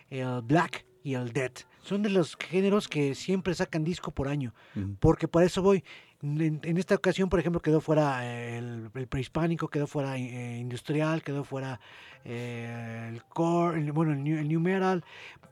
[0.09, 1.61] el black y el death.
[1.83, 4.97] Son de los géneros que siempre sacan disco por año Ujú.
[5.01, 5.83] porque por eso voy.
[6.23, 10.59] En, en esta ocasión, por ejemplo, quedó fuera eh, el, el prehispánico, quedó fuera eh,
[10.59, 11.81] industrial, quedó fuera
[12.27, 15.03] eh, el core, el- bueno, el new, el new metal.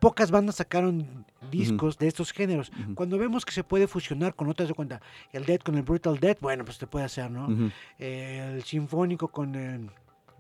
[0.01, 2.71] Pocas bandas sacaron discos de estos géneros.
[2.95, 5.01] Cuando vemos que se puede fusionar con otras de cuenta,
[5.33, 7.49] el death con el brutal death, bueno, pues te puede hacer, ¿no?
[7.99, 9.91] Eh, el sinfónico con el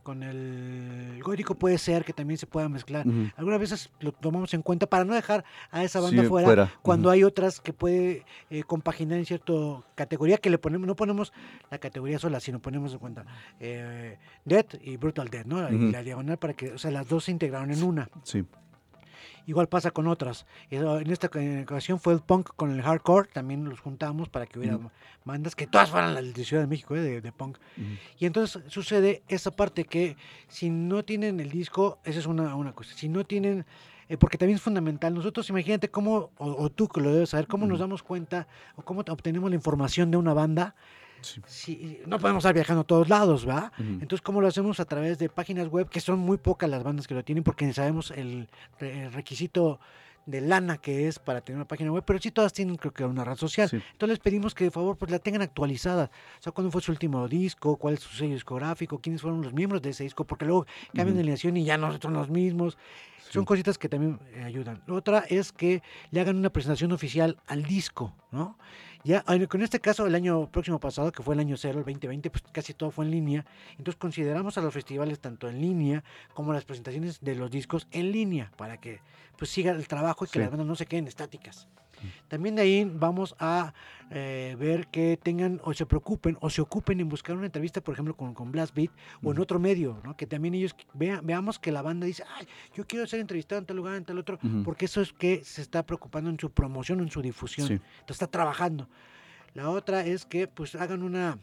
[0.09, 3.05] con el gótico puede ser que también se pueda mezclar.
[3.36, 6.72] Algunas veces lo tomamos en cuenta para no dejar a esa banda Sí, fuera, fuera.
[6.80, 9.52] cuando hay otras que puede eh, compaginar en cierta
[9.94, 11.30] categoría que le ponemos, no ponemos
[11.70, 13.26] la categoría sola, sino ponemos en cuenta
[13.60, 14.16] eh,
[14.47, 15.70] Death y Brutal Death, ¿no?
[15.70, 18.09] Y la diagonal para que, o sea, las dos se integraron en una.
[18.22, 18.47] Sí.
[19.48, 20.44] Igual pasa con otras.
[20.70, 21.28] Eh, En esta
[21.62, 24.78] ocasión fue el punk con el hardcore, también los juntamos para que hubiera
[25.24, 27.56] bandas que todas fueran las de Ciudad de México, eh, de, de punk.
[28.18, 30.18] Y entonces sucede esa parte que
[30.48, 33.64] si no tienen el disco, esa es una, una cosa, si no tienen
[34.10, 35.14] eh, porque también es fundamental.
[35.14, 38.82] Nosotros, imagínate cómo, o, o tú que lo debes saber, cómo nos damos cuenta o
[38.82, 40.74] cómo obtenemos la información de una banda.
[41.47, 42.01] Sí.
[42.07, 43.73] No podemos estar viajando a todos lados, ¿va?
[43.78, 44.81] Entonces, ¿cómo lo hacemos?
[44.81, 47.73] A través de páginas web, que son muy pocas las bandas que lo tienen, porque
[47.73, 49.81] sabemos el, re- el requisito
[50.27, 53.03] de lana que es para tener una página web, pero sí todas tienen creo que
[53.03, 53.66] una red social.
[53.66, 53.77] Sí.
[53.77, 56.11] Entonces les pedimos que de favor pues la tengan actualizada.
[56.39, 59.55] O sea, cuándo fue su último disco, cuál es su sello discográfico, quiénes fueron los
[59.55, 62.77] miembros de ese disco, porque luego cambian de alineación y ya no son los mismos.
[63.31, 64.82] Son cositas que también eh, ayudan.
[64.89, 68.59] Otra es que le hagan una presentación oficial al disco, ¿no?
[69.09, 72.28] Ya, con este caso, el año próximo pasado, que fue el año cero, el 2020,
[72.28, 73.47] pues casi todo fue en línea.
[73.78, 76.05] Entonces consideramos a los festivales tanto en línea
[76.35, 79.01] como las presentaciones de los discos en línea, para que
[79.39, 80.39] pues siga el trabajo y que Sí.
[80.40, 81.68] las bandas no se queden estáticas.
[82.28, 83.72] También de ahí vamos a
[84.10, 87.94] eh, ver que tengan o se preocupen o se ocupen en buscar una entrevista, por
[87.94, 88.90] ejemplo, con, con Blast Beat
[89.22, 90.16] o en otro medio, ¿no?
[90.16, 93.66] que también ellos vean, veamos que la banda dice, Ay, yo quiero ser entrevistado en
[93.66, 97.00] tal lugar, en tal otro, porque eso es que se está preocupando en su promoción,
[97.00, 97.68] en su difusión.
[97.68, 97.74] Sí.
[97.74, 98.88] Entonces está trabajando.
[99.54, 101.38] La otra es que pues hagan una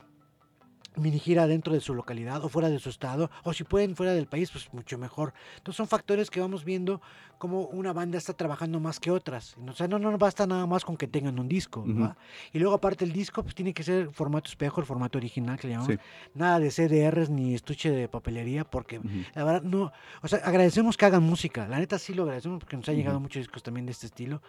[0.97, 4.13] mini gira dentro de su localidad o fuera de su estado, o si pueden fuera
[4.13, 5.33] del país, pues mucho mejor.
[5.57, 7.01] Entonces son factores que vamos viendo
[7.37, 9.55] cómo una banda está trabajando más que otras.
[9.67, 11.81] O sea, no, no basta nada más con que tengan un disco.
[11.81, 12.01] Ujú.
[12.01, 12.17] ¿va?
[12.53, 15.67] Y luego aparte el disco, pues tiene que ser formato espejo, el formato original que
[15.67, 15.93] le llamamos.
[15.95, 15.99] Sí.
[16.33, 19.01] Nada de CDRs ni estuche de papelería, porque
[19.33, 19.91] la verdad no,
[20.21, 23.19] o sea, agradecemos que hagan música, la neta sí lo agradecemos porque nos ha llegado
[23.19, 24.41] muchos discos también de este estilo,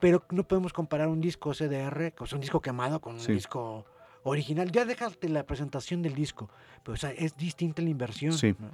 [0.00, 3.30] pero no podemos comparar un disco CDR, o sea, un disco quemado con Sí.
[3.30, 3.84] un disco
[4.24, 4.70] original.
[4.70, 6.48] Ya déjate la presentación del disco,
[6.82, 8.32] pero o sea, es distinta la inversión.
[8.32, 8.54] Sí.
[8.58, 8.70] ¿no?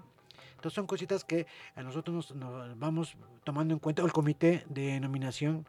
[0.56, 1.46] Entonces son cositas que
[1.76, 5.66] a nosotros nos, nos vamos tomando en cuenta, o el comité de nominación,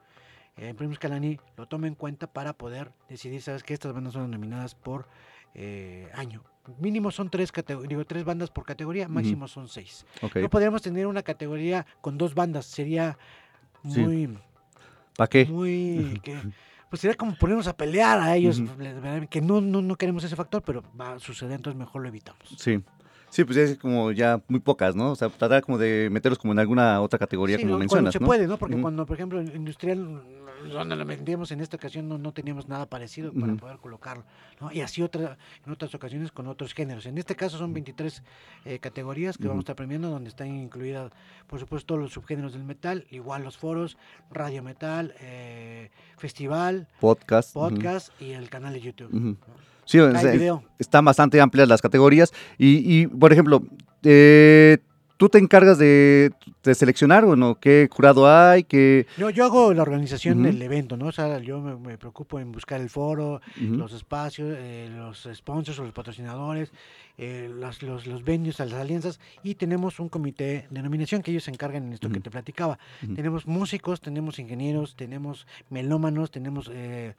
[0.57, 4.29] eh, Premios Calani, lo toma en cuenta para poder decidir, sabes que estas bandas son
[4.31, 5.07] nominadas por
[5.53, 6.43] eh, año.
[6.79, 7.51] Mínimo son tres,
[7.87, 10.05] digo, tres bandas por categoría, máximo son seis.
[10.21, 10.35] Ok.
[10.37, 13.17] No podríamos tener una categoría con dos bandas, sería
[13.87, 14.01] Sí.
[14.01, 14.37] muy,
[15.15, 15.45] ¿Para qué?
[15.45, 16.41] muy, que-
[16.89, 18.61] pues sería como ponernos a pelear a ellos,
[19.29, 22.55] que no, no, no queremos ese factor, pero va a suceder, entonces mejor lo evitamos.
[22.57, 22.81] Sí.
[23.29, 25.11] Sí, pues es como ya muy pocas, ¿no?
[25.11, 27.77] O sea, tratar como de meterlos como en alguna otra categoría, Sí, como ¿no?
[27.77, 28.25] Cuando mencionas, se ¿no?
[28.25, 28.57] puede, ¿no?
[28.57, 30.23] Porque cuando, por ejemplo, industrial,
[30.71, 34.23] donde lo vendíamos en esta ocasión, no, no teníamos nada parecido para poder colocarlo,
[34.59, 34.71] ¿no?
[34.71, 37.05] Y así otra, en otras ocasiones con otros géneros.
[37.05, 38.23] En este caso son 23
[38.65, 41.11] eh, categorías que vamos a estar premiando, donde están incluidas,
[41.47, 43.97] por supuesto, todos los subgéneros del metal, igual los foros,
[44.31, 47.53] radio metal, eh, festival, Podcast.
[47.53, 49.11] podcast y el canal de YouTube.
[49.13, 49.37] ¿no?
[49.89, 50.63] Sí, Hay video.
[50.77, 52.31] están bastante amplias las categorías.
[52.59, 53.63] Y, y, por ejemplo,
[54.03, 54.77] eh,
[55.19, 56.31] ¿tú te encargas de,
[56.63, 57.59] de seleccionar o no?
[57.59, 58.63] ¿Qué jurado hay?
[58.63, 59.05] ¿Qué...?
[59.17, 61.07] Yo, yo hago la organización del evento, ¿no?
[61.07, 63.41] O sea, yo me, me preocupo en buscar el foro,
[63.77, 66.71] los espacios, eh, los sponsors o los patrocinadores,
[67.17, 71.43] eh, las- los, los venues, las alianzas, y tenemos un comité de nominación que ellos
[71.43, 72.79] se encargan en esto que te platicaba.
[73.15, 77.13] Tenemos músicos, tenemos ingenieros, tenemos melómanos, tenemos eh,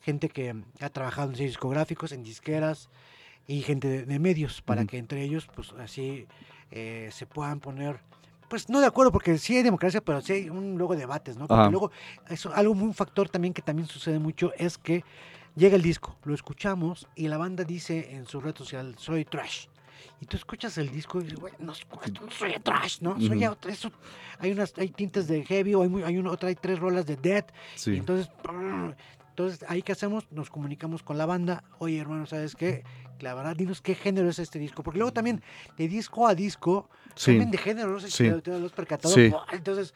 [0.00, 2.88] gente que ha trabajado en sellos discográficos, en disqueras
[3.46, 6.26] y gente de, de medios, para que entre ellos, pues así
[6.72, 8.00] eh, se puedan poner.
[8.48, 11.46] Pues no de acuerdo, porque sí hay democracia, pero sí hay un luego debates, ¿no?
[11.46, 11.70] Porque Ajá.
[11.70, 11.90] luego,
[12.28, 15.04] eso, algo muy un factor también que también sucede mucho es que
[15.54, 19.66] llega el disco, lo escuchamos y la banda dice en su red social, soy trash.
[20.20, 23.18] Y tú escuchas el disco y dices, güey, no, no soy trash, ¿no?
[23.20, 23.52] Soy Ujú.
[23.54, 23.90] out- eso,
[24.38, 27.06] hay unas, hay tintes de heavy, o hay, muy- hay una, otra, hay tres rolas
[27.06, 27.96] de death, y Sí.
[27.96, 28.94] entonces, brr,
[29.32, 32.84] entonces ahí que hacemos, nos comunicamos con la banda, oye hermano, ¿sabes qué?
[33.20, 35.42] La verdad, dinos qué género es este disco, porque luego también
[35.78, 37.30] de disco a disco Sí.
[37.32, 38.24] cambian de género, no sé si Sí.
[38.30, 39.32] te, te lo has percatado, Sí.
[39.52, 39.94] entonces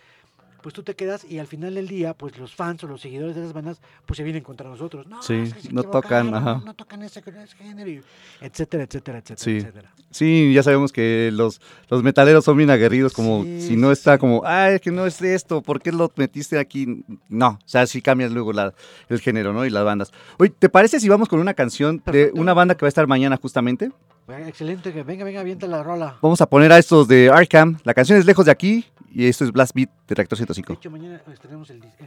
[0.67, 3.37] pues tú te quedas y al final del día, pues los fans o los seguidores
[3.37, 5.07] de esas bandas, pues se vienen contra nosotros.
[5.07, 6.61] No, Sí, es que se no tocan, ajá.
[6.65, 8.03] No tocan ese, ese género, y
[8.41, 9.59] etcétera, etcétera, etcétera, Sí.
[9.59, 9.95] etcétera.
[10.11, 14.15] Sí, ya sabemos que los, los metaleros son bien aguerridos, como Sí, si no está
[14.15, 14.19] sí.
[14.19, 17.05] como, ah, es que no es esto, ¿por qué lo metiste aquí?
[17.29, 18.75] No, o sea, sí cambias luego la,
[19.09, 19.65] el género, ¿no?
[19.67, 20.13] Y las bandas.
[20.37, 23.07] Oye, ¿te parece si vamos con una canción de una banda que va a estar
[23.07, 23.93] mañana justamente?
[24.29, 26.17] Excelente, que venga, venga, avienta la rola.
[26.21, 27.79] Vamos a poner a estos de Arkham.
[27.85, 30.73] La canción es Lejos de aquí y esto es Blast Beat de Reactor De 105.
[30.75, 32.07] hecho, mañana estrenamos el, el-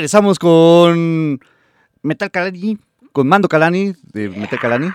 [0.00, 1.38] regresamos con
[2.00, 2.78] Metal Calani,
[3.12, 4.88] con Mando Calani, de Metal Calani.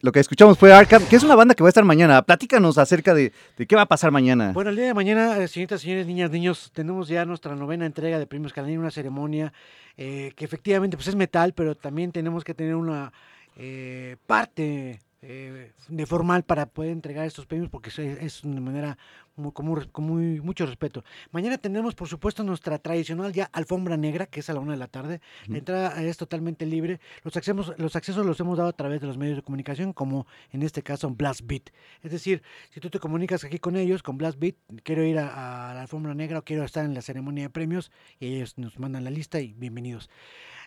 [0.00, 2.22] Lo que escuchamos fue Arkham, que es una banda que va a estar mañana.
[2.22, 4.52] Platícanos acerca de, de qué va a pasar mañana.
[4.52, 8.18] Bueno, el día de mañana, eh, señoritas, señores, niñas, niños, tenemos ya nuestra novena entrega
[8.18, 9.52] de Premios Calani, una ceremonia
[9.98, 13.12] eh, que efectivamente pues es metal, pero también tenemos que tener una
[13.54, 18.96] eh, parte de formal para poder entregar estos premios porque es, es una manera
[19.38, 21.04] muy, con, muy, con muy- mucho respeto.
[21.30, 24.78] Mañana tendremos, por supuesto, nuestra tradicional ya alfombra negra, que es a la una de
[24.78, 25.20] la tarde.
[25.46, 27.00] La entrada es totalmente libre.
[27.22, 30.26] Los accesos, los accesos los hemos dado a través de los medios de comunicación, como
[30.50, 31.70] en este caso Blast Beat.
[32.02, 35.70] Es decir, si tú te comunicas aquí con ellos, con Blast Beat, quiero ir a,
[35.70, 37.90] a la alfombra negra o quiero estar en la ceremonia de premios,
[38.20, 40.10] y ellos nos mandan la lista y bienvenidos.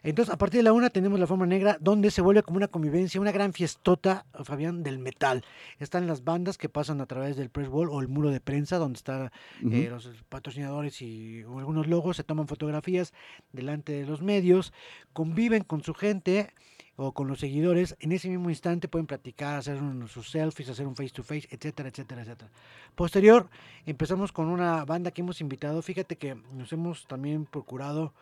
[0.03, 2.67] Entonces, a partir de la una tenemos la forma negra, donde se vuelve como una
[2.67, 5.43] convivencia, una gran fiestota, Fabián, del metal.
[5.79, 8.77] Están las bandas que pasan a través del press wall o el muro de prensa,
[8.77, 13.13] donde están eh, los patrocinadores y algunos logos, se toman fotografías
[13.53, 14.73] delante de los medios,
[15.13, 16.51] conviven con su gente
[16.95, 20.85] o con los seguidores, en ese mismo instante pueden platicar, hacer un- sus selfies, hacer
[20.87, 22.51] un face to face, etcétera, etcétera, etcétera.
[22.95, 23.49] Posterior,
[23.85, 28.13] empezamos con una banda que hemos invitado, fíjate que nos hemos también procurado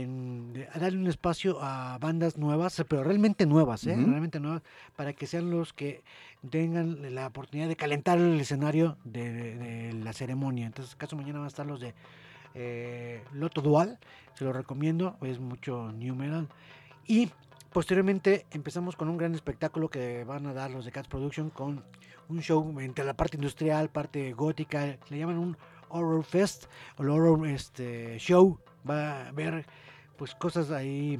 [0.00, 3.94] en darle un espacio a bandas nuevas, pero realmente nuevas, ¿eh?
[3.96, 4.62] Realmente nuevas,
[4.96, 6.02] para que sean los que
[6.50, 10.66] tengan la oportunidad de calentar el escenario de, de- de la ceremonia.
[10.66, 11.94] Entonces, caso mañana van a estar los de
[12.54, 13.98] eh, Loto Dual,
[14.34, 16.48] se lo recomiendo, es mucho new metal.
[17.06, 17.30] Y
[17.72, 21.82] posteriormente empezamos con un gran espectáculo que van a dar los de Cats Production con
[22.28, 25.56] un show entre la parte industrial, parte gótica, le llaman un
[25.90, 26.64] horror fest
[26.96, 28.58] o el horror este, show.
[28.88, 29.64] Va a haber
[30.22, 31.18] pues cosas ahí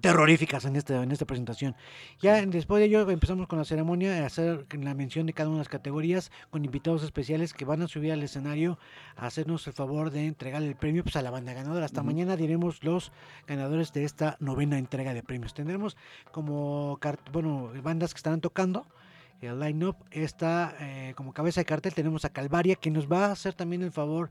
[0.00, 1.76] terroríficas en, este, en esta presentación.
[2.18, 5.64] Ya después de ello empezamos con la ceremonia, hacer la mención de cada una de
[5.64, 8.78] las categorías con invitados especiales que van a subir al escenario
[9.16, 11.84] a hacernos el favor de entregar el premio pues, a la banda ganadora.
[11.84, 12.06] Hasta Ujú.
[12.06, 13.12] mañana diremos los
[13.46, 15.52] ganadores de esta novena entrega de premios.
[15.52, 15.94] Tendremos
[16.32, 16.98] como
[17.34, 18.86] bueno, bandas que estarán tocando.
[19.42, 21.92] El line-up está eh, como cabeza de cartel.
[21.92, 24.30] Tenemos a Calvaria, que nos va a hacer también el favor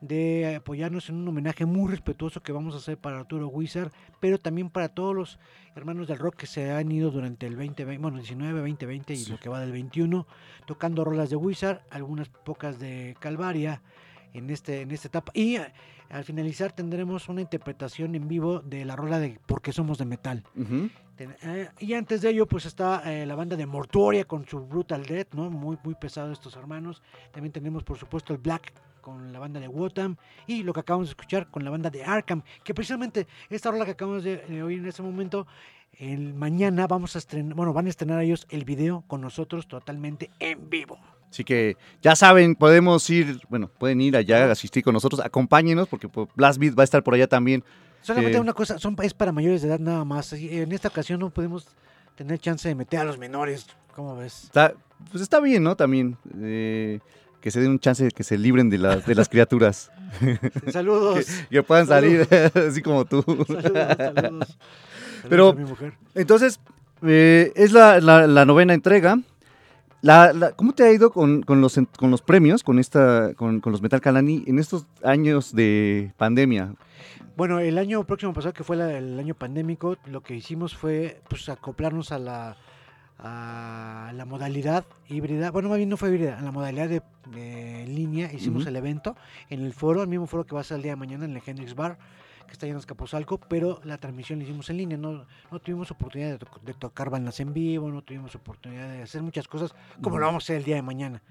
[0.00, 3.90] de apoyarnos en un homenaje muy respetuoso que vamos a hacer para Arturo Wizard,
[4.20, 5.38] pero también para todos los
[5.74, 9.30] hermanos del rock que se han ido durante el 2020, bueno, 19, 2020 y Sí.
[9.32, 10.26] lo que va del 21,
[10.66, 13.82] tocando rolas de Wizard, algunas pocas de Calvaria
[14.34, 15.32] en, este, en esta etapa.
[15.34, 15.72] Y eh,
[16.10, 20.44] al finalizar tendremos una interpretación en vivo de la rola de Porque somos de metal.
[21.18, 25.04] Eh, y antes de ello, pues está eh, la banda de Mortuoria con su Brutal
[25.06, 25.48] Death, ¿no?
[25.50, 27.02] Muy, muy pesado estos hermanos.
[27.32, 28.72] También tenemos, por supuesto, el Black
[29.06, 30.16] con la banda de Wotam
[30.48, 33.84] y lo que acabamos de escuchar con la banda de Arkham, que precisamente esta rola
[33.84, 35.46] que acabamos de, oír en este momento,
[36.00, 40.28] el mañana vamos a estrenar, bueno, van a estrenar ellos el video con nosotros totalmente
[40.40, 40.98] en vivo.
[41.30, 45.86] Así que ya saben, podemos ir, bueno, pueden ir allá a asistir con nosotros, acompáñenos,
[45.86, 47.62] porque Blast Beat va a estar por allá también.
[48.02, 50.32] Solamente Eh, una cosa, son, es para mayores de edad nada más.
[50.32, 51.68] En esta ocasión no podemos
[52.16, 54.44] tener chance de meter a los menores, ¿cómo ves?
[54.44, 54.74] Está,
[55.12, 55.76] pues está bien, ¿no?
[55.76, 56.98] También eh,
[57.46, 59.92] que se den un chance de que se libren de, las de las criaturas,
[60.72, 61.24] Saludos.
[61.48, 62.26] que puedan salir
[62.68, 63.22] así como tú.
[63.22, 63.46] Saludos,
[64.12, 64.58] saludos.
[65.28, 65.92] Pero- Saludos a mi mujer.
[66.16, 66.58] Entonces,
[67.06, 69.20] eh, es la, la- la novena entrega.
[70.02, 73.60] La, la- ¿Cómo te ha ido con, con los, con los premios, con, esta, con,
[73.60, 76.74] con los Metal Calani en estos años de pandemia?
[77.36, 81.20] Bueno, el año próximo pasado, que fue la- el año pandémico, lo que hicimos fue
[81.28, 82.56] pues, acoplarnos a la,
[83.18, 85.50] a la modalidad híbrida.
[85.50, 88.32] Bueno, más bien no fue híbrida, a la modalidad de, de en línea.
[88.32, 89.16] Hicimos el evento
[89.48, 91.36] en el foro, el mismo foro que va a ser el día de mañana en
[91.36, 91.98] el Hendrix Bar,
[92.46, 94.96] que está ahí en Azcapotzalco, pero la transmisión la hicimos en línea.
[94.98, 99.02] No, no tuvimos oportunidad de, to- de tocar bandas en vivo, no tuvimos oportunidad de
[99.02, 100.30] hacer muchas cosas como lo Ujú.
[100.32, 101.22] vamos a hacer el día de mañana.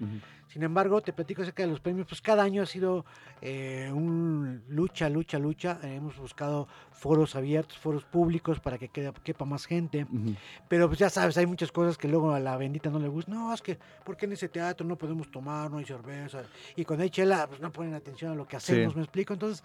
[0.48, 3.04] Sin embargo, te platico acerca de los premios, pues cada año ha sido
[3.42, 5.78] eh, un lucha, lucha, lucha.
[5.82, 10.04] Hemos buscado foros abiertos, foros públicos para que quede- quepa más gente.
[10.04, 10.34] Ujú.
[10.68, 13.32] Pero pues ya sabes, hay muchas cosas que luego a la bendita no le gusta.
[13.32, 16.42] No, es que, ¿por qué en ese teatro no podemos tomar, no hay cerveza?
[16.76, 19.34] Y cuando hay chela, pues no ponen atención a lo que hacemos, ¿me explico?
[19.34, 19.64] Entonces,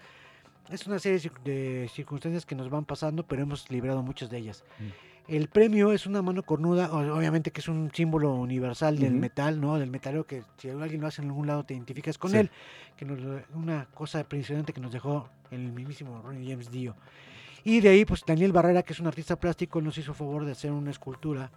[0.70, 4.30] es una serie de cir- de circunstancias que nos van pasando, pero hemos librado muchas
[4.30, 4.64] de ellas.
[5.28, 9.78] El premio es una mano cornuda, obviamente que es un símbolo universal del metal, ¿no?
[9.78, 12.38] Del metalero que si alguien lo hace en algún lado te identificas con Sí.
[12.38, 12.50] él.
[12.96, 13.20] Que nos,
[13.54, 16.96] una cosa impresionante que nos dejó el mismísimo Ronnie James Dio.
[17.64, 20.52] Y de ahí, pues Daniel Barrera, que es un artista plástico, nos hizo favor de
[20.52, 21.52] hacer una escultura.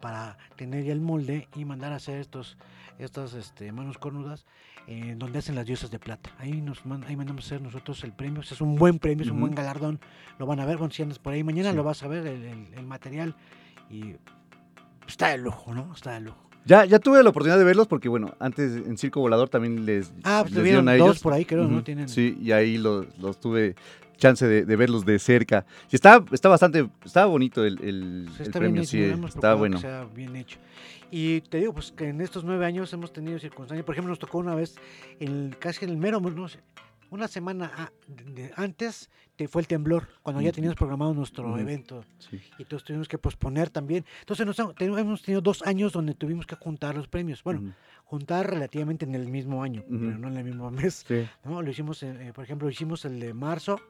[0.00, 2.56] Para tener ya el molde y mandar a hacer estos
[2.98, 4.44] estas este, manos cornudas
[4.88, 6.30] eh, donde hacen las diosas de plata.
[6.38, 8.40] Ahí nos ahí mandamos a hacer nosotros el premio.
[8.40, 9.42] O sea, es un buen premio, es un Ujú.
[9.46, 10.00] buen galardón.
[10.38, 11.76] Lo van a ver, bueno, si andas por ahí mañana Sí.
[11.76, 13.36] lo vas a ver, el, el- el material.
[13.90, 14.16] Y
[15.06, 15.92] está de lujo, ¿no?
[15.94, 16.38] Está de lujo.
[16.64, 20.12] Ya, ya tuve la oportunidad de verlos porque, bueno, antes en Circo Volador también les,
[20.24, 21.22] Ah, pues les tuvieron dieron a dos ellos.
[21.22, 21.76] por ahí, creo, ¿no?
[21.76, 21.82] Ujú.
[21.82, 22.08] Tienen...
[22.08, 23.74] Sí, y ahí los, los tuve
[24.18, 25.64] chance de, de verlos de cerca.
[25.90, 28.90] Y está, está bastante, está bonito el, el, el está premio, bien hecho,
[29.22, 29.80] sí, está bueno.
[30.14, 30.58] bien hecho.
[31.10, 33.84] Y te digo, pues que en estos nueve años hemos tenido circunstancias.
[33.86, 34.74] Por ejemplo, nos tocó una vez,
[35.20, 36.58] el, casi en el mero, no sé,
[37.10, 41.58] una semana a- de- antes te fue el temblor, cuando ya teníamos programado nuestro Ujú.
[41.58, 42.04] evento.
[42.18, 42.38] Sí.
[42.58, 44.04] Y entonces tuvimos que posponer también.
[44.20, 47.42] Entonces nos, hemos tenido dos años donde tuvimos que juntar los premios.
[47.44, 47.72] Bueno, Ujú.
[48.04, 51.04] juntar relativamente en el mismo año, pero no en el mismo mes.
[51.08, 51.26] Sí.
[51.44, 51.62] ¿no?
[51.62, 53.80] Lo hicimos, eh, eh, por ejemplo, hicimos el de marzo,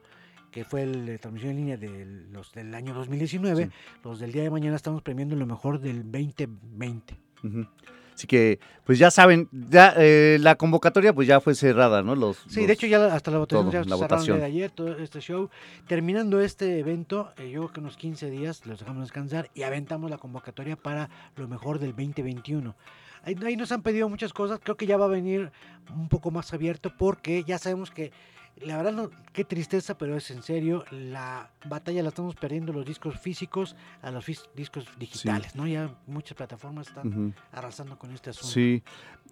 [0.50, 3.64] que fue el de transmisión en línea de los del año 2019.
[3.66, 3.70] Sí.
[4.04, 7.16] Los del día de mañana estamos premiando lo mejor del 2020.
[7.44, 7.66] Ujú.
[8.14, 12.16] Así que, pues ya saben, ya eh, la convocatoria pues ya fue cerrada, ¿no?
[12.16, 14.38] Los, Sí, los- de hecho ya hasta la votación todo, ya la votación.
[14.40, 15.50] de ayer, todo este show.
[15.86, 20.10] Terminando este evento, eh, yo creo que unos 15 días los dejamos descansar y aventamos
[20.10, 22.74] la convocatoria para lo mejor del 2021.
[23.28, 25.52] Ahí, ahí nos han pedido muchas cosas, creo que ya va a venir
[25.94, 28.10] un poco más abierto porque ya sabemos que,
[28.56, 32.86] la verdad, no, qué tristeza, pero es en serio, la batalla la estamos perdiendo los
[32.86, 34.24] discos físicos a los
[34.54, 35.66] discos digitales, ¿no?
[35.66, 38.48] Ya muchas plataformas están arrasando con este asunto.
[38.48, 38.82] Sí.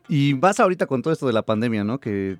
[0.08, 1.98] Y más ahorita con todo esto de la pandemia, ¿no?
[1.98, 2.36] Que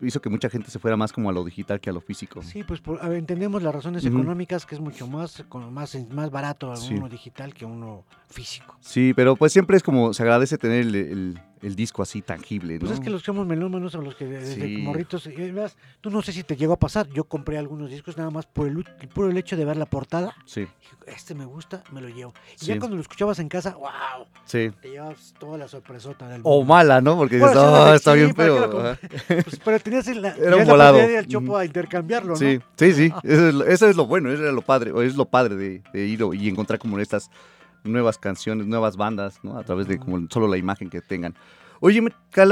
[0.00, 2.42] hizo que mucha gente se fuera más como a lo digital que a lo físico.
[2.42, 6.30] Sí, pues por- a ver, entendemos las razones económicas, que es mucho más, más, más
[6.30, 6.94] barato Sí.
[6.94, 8.76] uno digital que uno físico.
[8.80, 12.74] Sí, pero pues siempre es como, se agradece tener el, el- el disco así tangible,
[12.74, 12.80] ¿no?
[12.80, 14.78] Pues es que los que somos melómanos o los que desde Sí.
[14.82, 18.16] morritos, y además, tú no sé si te llegó a pasar, yo compré algunos discos
[18.16, 20.66] nada más por el, u- el hecho de ver la portada, Sí,
[21.06, 22.34] este me gusta, me lo llevo.
[22.56, 22.66] Y Sí.
[22.66, 24.72] ya cuando lo escuchabas en casa, wow, sí.
[24.80, 27.16] te llevas toda la sorpresota del O mala, ¿no?
[27.16, 28.66] Porque Bueno, dices, sí, "Ah, sí, está bien ¿para qué feo.
[28.72, 28.98] lo ajá".
[29.44, 30.98] Pues, pero tenías el, la, Era un volado.
[30.98, 32.36] del chopo a intercambiarlo, ¿no?
[32.36, 33.12] Sí, sí, sí.
[33.22, 35.54] Eso es, lo, eso es lo bueno, eso era lo padre, o es lo padre
[35.54, 37.30] de, de ir y encontrar como estas
[37.84, 39.58] nuevas canciones, nuevas bandas, ¿no?
[39.58, 41.34] A través de como solo la imagen que tengan.
[41.80, 42.00] Oye,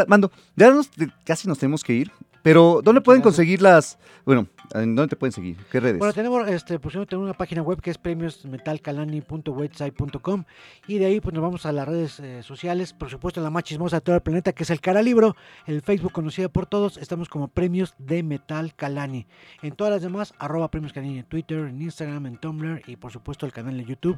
[0.09, 0.91] Mando, ya nos-
[1.25, 2.11] casi nos tenemos que ir,
[2.43, 5.57] pero ¿dónde pueden conseguir las, bueno, ¿en dónde te pueden seguir?
[5.71, 5.99] ¿Qué redes?
[5.99, 10.45] Bueno, tenemos, este, pues, tenemos una página web que es premiosmetalcalani.website.com
[10.87, 13.65] y de ahí pues nos vamos a las redes eh, sociales, por supuesto la más
[13.65, 15.35] chismosa de todo el planeta que es el Cara Libro,
[15.67, 19.27] el Facebook conocido por todos, estamos como Premios de Metal Calani.
[19.63, 23.13] En todas las demás, arroba Premios Calani en Twitter, en Instagram, en Tumblr y por
[23.13, 24.17] supuesto el canal de YouTube.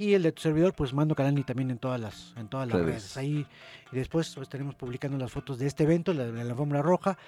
[0.00, 2.76] Y el de tu servidor, pues Mando Calani también en todas las, en todas las
[2.76, 2.86] Redes.
[2.86, 3.16] redes.
[3.16, 3.44] Ahí
[3.92, 7.18] y después pues, estaremos publicando las fotos de este evento, la, la alfombra roja.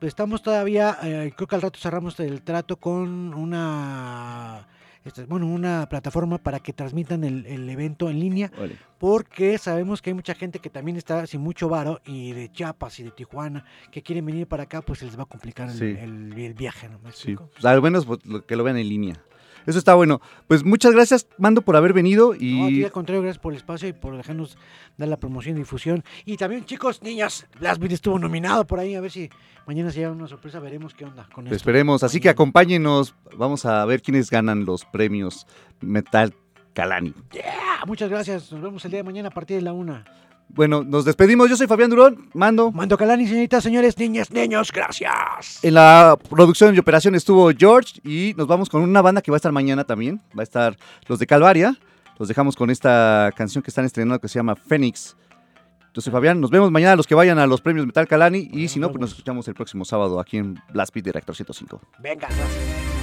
[0.00, 4.68] Estamos todavía, eh, creo que al rato cerramos el trato con una,
[5.04, 8.52] este, bueno, una plataforma para que transmitan el, el evento en línea,
[9.00, 13.00] porque sabemos que hay mucha gente que también está sin mucho varo y de Chiapas
[13.00, 15.74] y de Tijuana que quieren venir para acá, pues se les va a complicar el,
[15.76, 15.84] Sí.
[15.84, 17.00] el- el viaje, ¿no?
[17.00, 19.16] ¿Me Sí, pues, al menos pues, que lo vean en línea.
[19.68, 20.22] Eso está bueno.
[20.46, 23.52] Pues muchas gracias, Mando, por haber venido No, a ti y al contrario, gracias por
[23.52, 24.56] el espacio y por dejarnos
[24.96, 26.02] dar la promoción y difusión.
[26.24, 29.28] Y también, chicos, niñas, Beat estuvo nominado por ahí, a ver si
[29.66, 31.54] mañana se lleva una sorpresa, veremos qué onda con esto.
[31.54, 32.02] esperemos.
[32.02, 33.14] Así que acompáñenos.
[33.36, 35.46] Vamos a ver quiénes ganan los premios
[35.82, 36.32] Metal
[36.72, 37.12] Calani.
[37.32, 40.06] Yeah, muchas gracias, nos vemos el día de mañana a partir de la una.
[40.48, 41.48] Bueno, nos despedimos.
[41.48, 42.72] Yo soy Fabián Durón, Mando.
[42.72, 45.62] Mando Calani, señoritas, señores, niñas, niños, gracias.
[45.62, 49.36] En la producción y operación estuvo George y nos vamos con una banda que va
[49.36, 50.20] a estar mañana también.
[50.36, 50.76] Va a estar
[51.06, 51.76] los de Calvaria.
[52.18, 55.16] Los dejamos con esta canción que están estrenando que se llama Fénix.
[55.94, 56.40] Yo soy Fabián.
[56.40, 58.48] Nos vemos mañana los que vayan a los premios Metal Calani.
[58.52, 61.36] Y si no, pues nos escuchamos el próximo sábado aquí en Blast Beat de Reactor
[61.36, 61.80] 105.
[62.00, 62.97] Venga, gracias.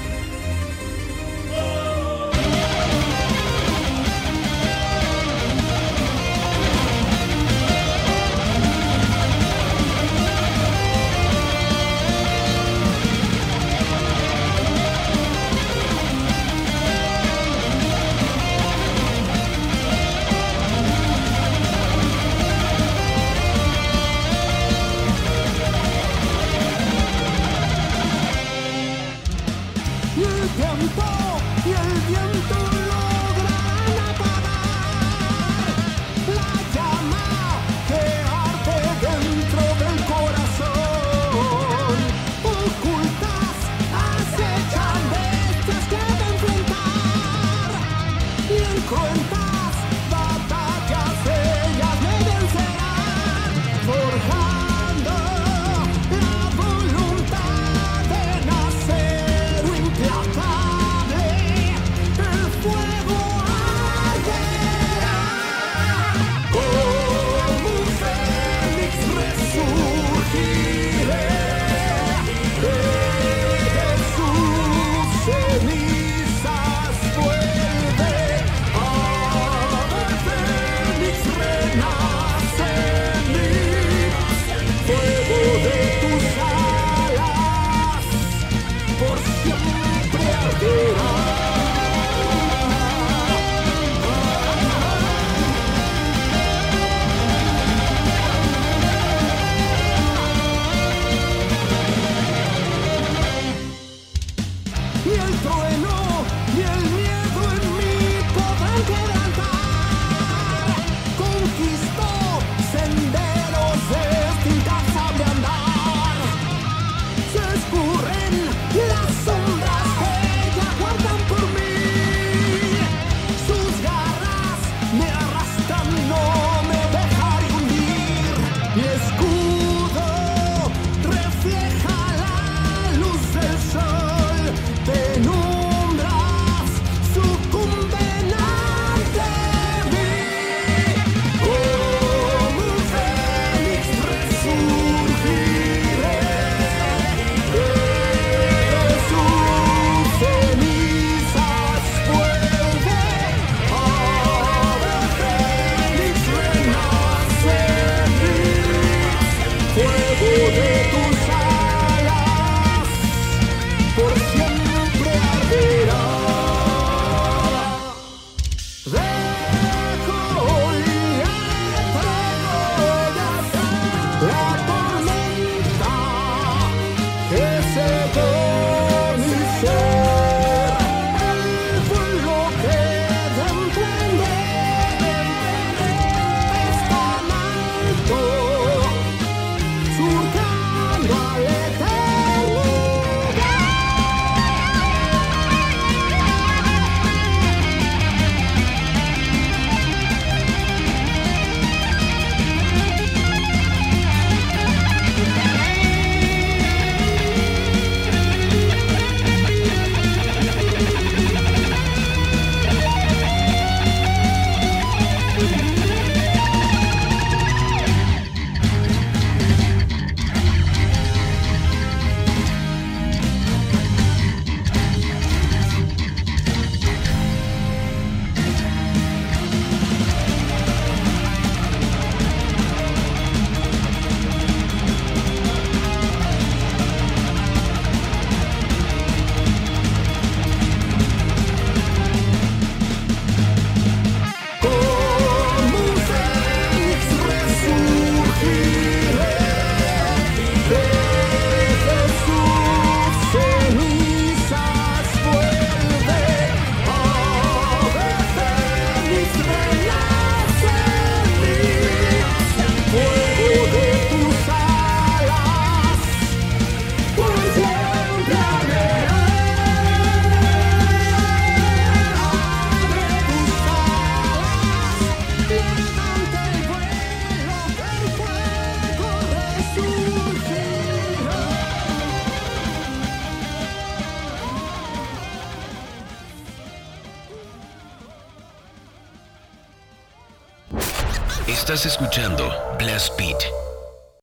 [291.85, 292.34] Escuchando.